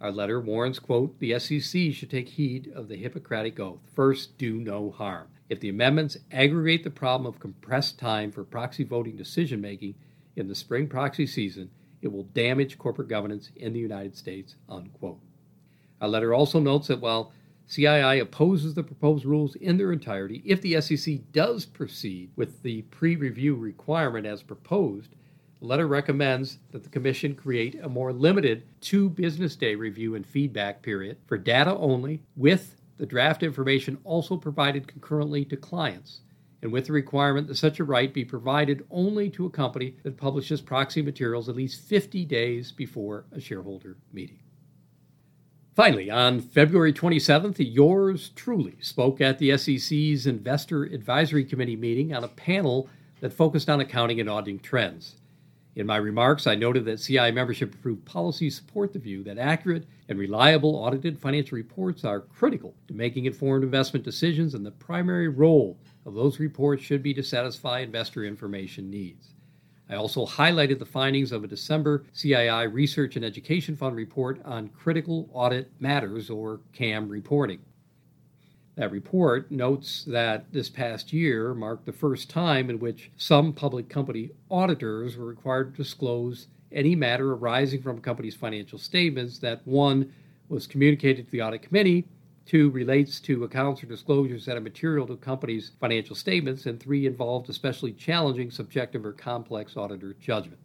Our 0.00 0.10
letter 0.10 0.40
warns, 0.40 0.78
quote, 0.78 1.18
the 1.18 1.38
SEC 1.38 1.92
should 1.92 2.08
take 2.08 2.30
heed 2.30 2.72
of 2.74 2.88
the 2.88 2.96
Hippocratic 2.96 3.60
Oath. 3.60 3.80
First, 3.94 4.38
do 4.38 4.54
no 4.54 4.90
harm. 4.90 5.28
If 5.50 5.60
the 5.60 5.68
amendments 5.68 6.16
aggravate 6.32 6.82
the 6.82 6.88
problem 6.88 7.26
of 7.26 7.40
compressed 7.40 7.98
time 7.98 8.32
for 8.32 8.42
proxy 8.42 8.84
voting 8.84 9.16
decision 9.16 9.60
making 9.60 9.96
in 10.34 10.48
the 10.48 10.54
spring 10.54 10.88
proxy 10.88 11.26
season, 11.26 11.68
it 12.00 12.10
will 12.10 12.22
damage 12.22 12.78
corporate 12.78 13.08
governance 13.08 13.50
in 13.54 13.74
the 13.74 13.80
United 13.80 14.16
States, 14.16 14.54
unquote. 14.66 15.20
Our 16.00 16.08
letter 16.08 16.32
also 16.32 16.60
notes 16.60 16.88
that 16.88 17.00
while 17.00 17.32
CII 17.68 18.20
opposes 18.20 18.74
the 18.74 18.82
proposed 18.82 19.24
rules 19.24 19.54
in 19.56 19.76
their 19.76 19.92
entirety, 19.92 20.42
if 20.44 20.62
the 20.62 20.80
SEC 20.80 21.20
does 21.32 21.66
proceed 21.66 22.30
with 22.36 22.62
the 22.62 22.82
pre 22.82 23.16
review 23.16 23.54
requirement 23.54 24.26
as 24.26 24.42
proposed, 24.42 25.14
the 25.60 25.66
letter 25.66 25.88
recommends 25.88 26.58
that 26.70 26.84
the 26.84 26.88
Commission 26.88 27.34
create 27.34 27.78
a 27.82 27.88
more 27.88 28.12
limited 28.12 28.62
two 28.80 29.10
business 29.10 29.56
day 29.56 29.74
review 29.74 30.14
and 30.14 30.24
feedback 30.24 30.82
period 30.82 31.18
for 31.26 31.36
data 31.36 31.74
only, 31.76 32.22
with 32.36 32.76
the 32.96 33.06
draft 33.06 33.42
information 33.42 33.98
also 34.04 34.36
provided 34.36 34.86
concurrently 34.86 35.44
to 35.44 35.56
clients, 35.56 36.20
and 36.62 36.72
with 36.72 36.86
the 36.86 36.92
requirement 36.92 37.48
that 37.48 37.56
such 37.56 37.80
a 37.80 37.84
right 37.84 38.14
be 38.14 38.24
provided 38.24 38.86
only 38.90 39.28
to 39.30 39.46
a 39.46 39.50
company 39.50 39.96
that 40.04 40.16
publishes 40.16 40.60
proxy 40.60 41.02
materials 41.02 41.48
at 41.48 41.56
least 41.56 41.82
50 41.82 42.24
days 42.24 42.72
before 42.72 43.24
a 43.32 43.40
shareholder 43.40 43.96
meeting. 44.12 44.38
Finally, 45.78 46.10
on 46.10 46.40
February 46.40 46.92
27th, 46.92 47.54
yours 47.60 48.30
truly 48.30 48.74
spoke 48.80 49.20
at 49.20 49.38
the 49.38 49.56
SEC's 49.56 50.26
Investor 50.26 50.82
Advisory 50.82 51.44
Committee 51.44 51.76
meeting 51.76 52.12
on 52.12 52.24
a 52.24 52.28
panel 52.34 52.88
that 53.20 53.32
focused 53.32 53.70
on 53.70 53.78
accounting 53.78 54.18
and 54.18 54.28
auditing 54.28 54.58
trends. 54.58 55.14
In 55.76 55.86
my 55.86 55.98
remarks, 55.98 56.48
I 56.48 56.56
noted 56.56 56.84
that 56.86 56.98
CII 56.98 57.32
membership 57.32 57.72
approved 57.72 58.04
policies 58.04 58.56
support 58.56 58.92
the 58.92 58.98
view 58.98 59.22
that 59.22 59.38
accurate 59.38 59.86
and 60.08 60.18
reliable 60.18 60.74
audited 60.74 61.16
financial 61.16 61.54
reports 61.54 62.04
are 62.04 62.22
critical 62.22 62.74
to 62.88 62.94
making 62.94 63.26
informed 63.26 63.62
investment 63.62 64.04
decisions, 64.04 64.54
and 64.54 64.66
the 64.66 64.72
primary 64.72 65.28
role 65.28 65.78
of 66.04 66.14
those 66.14 66.40
reports 66.40 66.82
should 66.82 67.04
be 67.04 67.14
to 67.14 67.22
satisfy 67.22 67.78
investor 67.78 68.24
information 68.24 68.90
needs. 68.90 69.28
I 69.90 69.96
also 69.96 70.26
highlighted 70.26 70.78
the 70.78 70.84
findings 70.84 71.32
of 71.32 71.44
a 71.44 71.48
December 71.48 72.04
CII 72.14 72.72
Research 72.72 73.16
and 73.16 73.24
Education 73.24 73.74
Fund 73.74 73.96
report 73.96 74.40
on 74.44 74.68
critical 74.68 75.30
audit 75.32 75.70
matters, 75.80 76.28
or 76.28 76.60
CAM 76.74 77.08
reporting. 77.08 77.60
That 78.76 78.92
report 78.92 79.50
notes 79.50 80.04
that 80.04 80.52
this 80.52 80.68
past 80.68 81.12
year 81.12 81.54
marked 81.54 81.86
the 81.86 81.92
first 81.92 82.28
time 82.28 82.68
in 82.68 82.78
which 82.78 83.10
some 83.16 83.52
public 83.52 83.88
company 83.88 84.30
auditors 84.50 85.16
were 85.16 85.24
required 85.24 85.74
to 85.74 85.82
disclose 85.82 86.48
any 86.70 86.94
matter 86.94 87.32
arising 87.32 87.80
from 87.80 87.96
a 87.96 88.00
company's 88.00 88.36
financial 88.36 88.78
statements 88.78 89.38
that 89.38 89.66
one 89.66 90.12
was 90.50 90.66
communicated 90.66 91.24
to 91.26 91.32
the 91.32 91.42
audit 91.42 91.62
committee, 91.62 92.04
two 92.48 92.70
relates 92.70 93.20
to 93.20 93.44
accounts 93.44 93.82
or 93.82 93.86
disclosures 93.86 94.46
that 94.46 94.56
are 94.56 94.60
material 94.60 95.06
to 95.06 95.12
a 95.12 95.16
company's 95.18 95.72
financial 95.78 96.16
statements, 96.16 96.64
and 96.64 96.80
three 96.80 97.06
involved 97.06 97.50
especially 97.50 97.92
challenging, 97.92 98.50
subjective, 98.50 99.04
or 99.04 99.12
complex 99.12 99.76
auditor 99.76 100.16
judgment. 100.18 100.58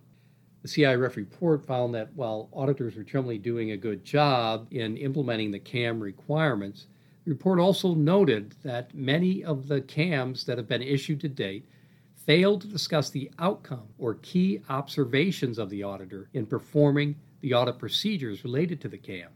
The 0.62 0.70
CIRF 0.70 1.18
report 1.18 1.66
found 1.66 1.94
that 1.94 2.14
while 2.16 2.50
auditors 2.54 2.96
were 2.96 3.04
generally 3.04 3.38
doing 3.38 3.72
a 3.72 3.78
good 3.78 4.06
job 4.06 4.68
in 4.72 4.96
implementing 4.96 5.52
the 5.52 5.60
CAM 5.60 6.00
requirements, 6.00 6.88
the 7.26 7.32
report 7.32 7.60
also 7.60 7.94
noted 7.94 8.56
that 8.64 8.96
many 8.96 9.44
of 9.44 9.68
the 9.68 9.82
CAMs 9.82 10.46
that 10.46 10.58
have 10.58 10.70
been 10.70 10.82
issued 10.82 11.20
to 11.20 11.28
date 11.28 11.68
failed 12.16 12.62
to 12.62 12.68
discuss 12.68 13.10
the 13.10 13.30
outcome 13.40 13.90
or 13.98 14.14
key 14.16 14.62
observations 14.70 15.58
of 15.58 15.70
the 15.70 15.84
auditor 15.84 16.30
in 16.34 16.46
performing 16.46 17.16
the 17.42 17.54
audit 17.54 17.78
procedures 17.78 18.46
related 18.46 18.80
to 18.80 18.88
the 18.88 18.98
CAM. 18.98 19.32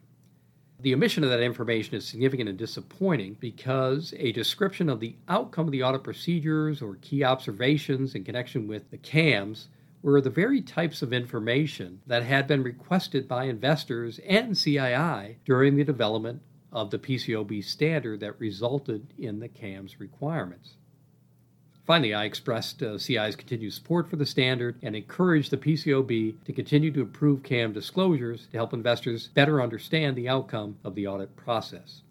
The 0.79 0.93
omission 0.93 1.23
of 1.23 1.31
that 1.31 1.41
information 1.41 1.95
is 1.95 2.07
significant 2.07 2.49
and 2.49 2.57
disappointing 2.57 3.37
because 3.39 4.13
a 4.17 4.31
description 4.31 4.89
of 4.89 4.99
the 4.99 5.15
outcome 5.27 5.65
of 5.65 5.71
the 5.71 5.81
audit 5.81 6.03
procedures 6.03 6.83
or 6.83 6.99
key 7.01 7.23
observations 7.23 8.13
in 8.13 8.23
connection 8.23 8.67
with 8.67 8.91
the 8.91 8.97
CAMs 8.97 9.69
were 10.03 10.21
the 10.21 10.29
very 10.29 10.61
types 10.61 11.01
of 11.01 11.13
information 11.13 11.99
that 12.05 12.21
had 12.21 12.45
been 12.45 12.61
requested 12.61 13.27
by 13.27 13.45
investors 13.45 14.19
and 14.19 14.53
CII 14.53 15.37
during 15.45 15.75
the 15.75 15.83
development 15.83 16.43
of 16.71 16.91
the 16.91 16.99
PCAOB 16.99 17.63
standard 17.63 18.19
that 18.19 18.39
resulted 18.39 19.13
in 19.17 19.39
the 19.39 19.47
CAM's 19.47 19.99
requirements. 19.99 20.75
Finally, 21.88 22.13
I 22.13 22.26
expressed 22.26 22.84
uh, 22.84 22.97
CII's 22.97 23.38
continued 23.38 23.71
support 23.71 24.10
for 24.10 24.17
the 24.17 24.26
standard 24.26 24.76
and 24.84 24.93
encouraged 24.93 25.52
the 25.52 25.58
PCAOB 25.58 26.43
to 26.43 26.52
continue 26.52 26.91
to 26.91 27.00
improve 27.00 27.43
CAM 27.43 27.71
disclosures 27.71 28.47
to 28.52 28.58
help 28.58 28.73
investors 28.73 29.30
better 29.30 29.62
understand 29.62 30.17
the 30.17 30.28
outcome 30.28 30.78
of 30.84 30.95
the 30.95 31.08
audit 31.08 31.34
process. 31.38 32.02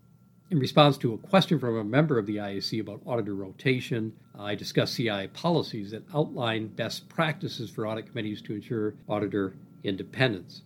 In 0.50 0.58
response 0.58 0.96
to 0.98 1.12
a 1.12 1.18
question 1.18 1.58
from 1.58 1.76
a 1.76 1.84
member 1.84 2.18
of 2.18 2.24
the 2.24 2.36
IAC 2.36 2.80
about 2.80 3.02
auditor 3.04 3.34
rotation, 3.34 4.14
I 4.38 4.54
discussed 4.54 4.96
CII 4.96 5.34
policies 5.34 5.90
that 5.90 6.04
outline 6.14 6.68
best 6.68 7.06
practices 7.10 7.68
for 7.68 7.86
audit 7.86 8.06
committees 8.06 8.40
to 8.42 8.54
ensure 8.54 8.94
auditor 9.10 9.56
independence. 9.84 10.62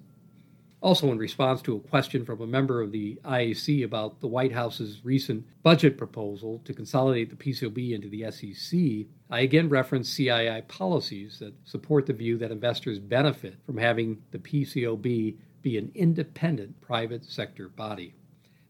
Also, 0.82 1.12
in 1.12 1.18
response 1.18 1.60
to 1.60 1.76
a 1.76 1.88
question 1.88 2.24
from 2.24 2.40
a 2.40 2.46
member 2.46 2.80
of 2.80 2.90
the 2.90 3.20
IAC 3.22 3.84
about 3.84 4.18
the 4.20 4.26
White 4.26 4.52
House's 4.52 5.04
recent 5.04 5.44
budget 5.62 5.98
proposal 5.98 6.62
to 6.64 6.72
consolidate 6.72 7.28
the 7.28 7.36
PCAOB 7.36 7.92
into 7.92 8.08
the 8.08 8.30
SEC, 8.30 9.06
I 9.28 9.40
again 9.40 9.68
referenced 9.68 10.18
CII 10.18 10.66
policies 10.68 11.38
that 11.40 11.52
support 11.64 12.06
the 12.06 12.14
view 12.14 12.38
that 12.38 12.50
investors 12.50 12.98
benefit 12.98 13.56
from 13.66 13.76
having 13.76 14.22
the 14.30 14.38
PCAOB 14.38 15.36
be 15.60 15.76
an 15.76 15.92
independent 15.94 16.80
private 16.80 17.26
sector 17.26 17.68
body. 17.68 18.14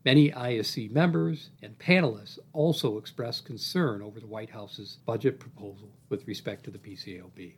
Many 0.04 0.30
ISC 0.30 0.90
members 0.90 1.50
and 1.62 1.78
panelists 1.78 2.40
also 2.52 2.98
expressed 2.98 3.44
concern 3.44 4.02
over 4.02 4.18
the 4.18 4.26
White 4.26 4.50
House's 4.50 4.98
budget 5.04 5.38
proposal 5.38 5.90
with 6.08 6.26
respect 6.26 6.64
to 6.64 6.72
the 6.72 6.78
PCAOB. 6.78 7.54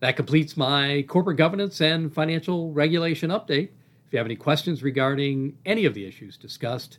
That 0.00 0.16
completes 0.16 0.56
my 0.56 1.04
corporate 1.08 1.38
governance 1.38 1.80
and 1.80 2.12
financial 2.12 2.72
regulation 2.72 3.30
update. 3.30 3.70
If 4.06 4.12
you 4.12 4.18
have 4.18 4.26
any 4.26 4.36
questions 4.36 4.82
regarding 4.82 5.58
any 5.66 5.84
of 5.84 5.94
the 5.94 6.06
issues 6.06 6.36
discussed, 6.36 6.98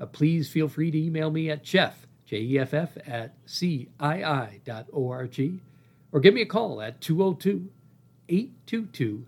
uh, 0.00 0.06
please 0.06 0.48
feel 0.48 0.68
free 0.68 0.90
to 0.90 0.98
email 0.98 1.30
me 1.30 1.50
at 1.50 1.64
jeff, 1.64 2.06
J-E-F-F, 2.24 2.96
at 3.06 3.44
cii.org 3.46 3.90
or 6.12 6.20
give 6.20 6.34
me 6.34 6.42
a 6.42 6.46
call 6.46 6.80
at 6.80 7.00
202 7.00 7.68
822 8.28 9.26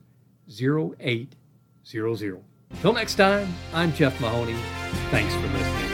0800. 0.48 2.42
Till 2.80 2.92
next 2.92 3.14
time, 3.16 3.54
I'm 3.72 3.92
Jeff 3.92 4.20
Mahoney. 4.20 4.56
Thanks 5.10 5.34
for 5.34 5.46
listening. 5.48 5.87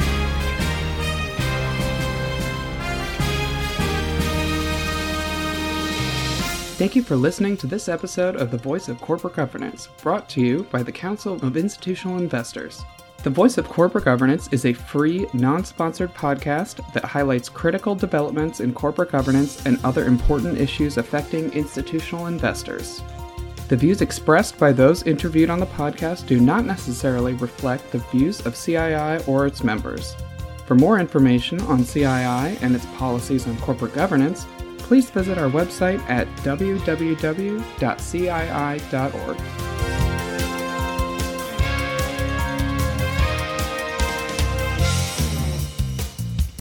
Thank 6.77 6.97
you 6.97 7.05
for 7.05 7.15
listening 7.15 7.57
to 7.59 7.69
this 7.69 7.89
episode 7.89 8.35
of 8.35 8.51
The 8.51 8.59
Voice 8.59 8.89
of 8.89 9.01
Corporate 9.01 9.37
Governance, 9.37 9.87
brought 10.03 10.29
to 10.31 10.41
you 10.41 10.65
by 10.73 10.83
the 10.83 10.91
Council 10.91 11.35
of 11.35 11.57
Institutional 11.57 12.19
Investors. 12.19 12.83
The 13.23 13.31
Voice 13.31 13.59
of 13.59 13.69
Corporate 13.69 14.05
Governance 14.05 14.49
is 14.51 14.65
a 14.65 14.73
free, 14.73 15.25
non 15.35 15.65
sponsored 15.65 16.13
podcast 16.15 16.93
that 16.93 17.05
highlights 17.05 17.49
critical 17.49 17.95
developments 17.95 18.59
in 18.59 18.75
corporate 18.75 19.13
governance 19.13 19.65
and 19.67 19.79
other 19.85 20.05
important 20.07 20.59
issues 20.59 20.97
affecting 20.97 21.53
institutional 21.53 22.27
investors. 22.27 23.03
The 23.69 23.77
views 23.77 24.01
expressed 24.01 24.59
by 24.59 24.73
those 24.73 25.05
interviewed 25.05 25.51
on 25.51 25.61
the 25.61 25.67
podcast 25.67 26.27
do 26.27 26.41
not 26.41 26.67
necessarily 26.67 27.35
reflect 27.35 27.93
the 27.93 27.99
views 28.11 28.45
of 28.47 28.55
CII 28.55 29.29
or 29.29 29.47
its 29.47 29.63
members. 29.63 30.17
For 30.67 30.75
more 30.75 30.99
information 30.99 31.61
on 31.63 31.85
CII 31.85 32.61
and 32.63 32.75
its 32.75 32.87
policies 32.97 33.47
on 33.47 33.57
corporate 33.59 33.95
governance, 33.95 34.47
please 34.85 35.11
visit 35.11 35.39
our 35.39 35.51
website 35.51 35.99
at 36.09 36.29
www.cii.org. 36.37 37.65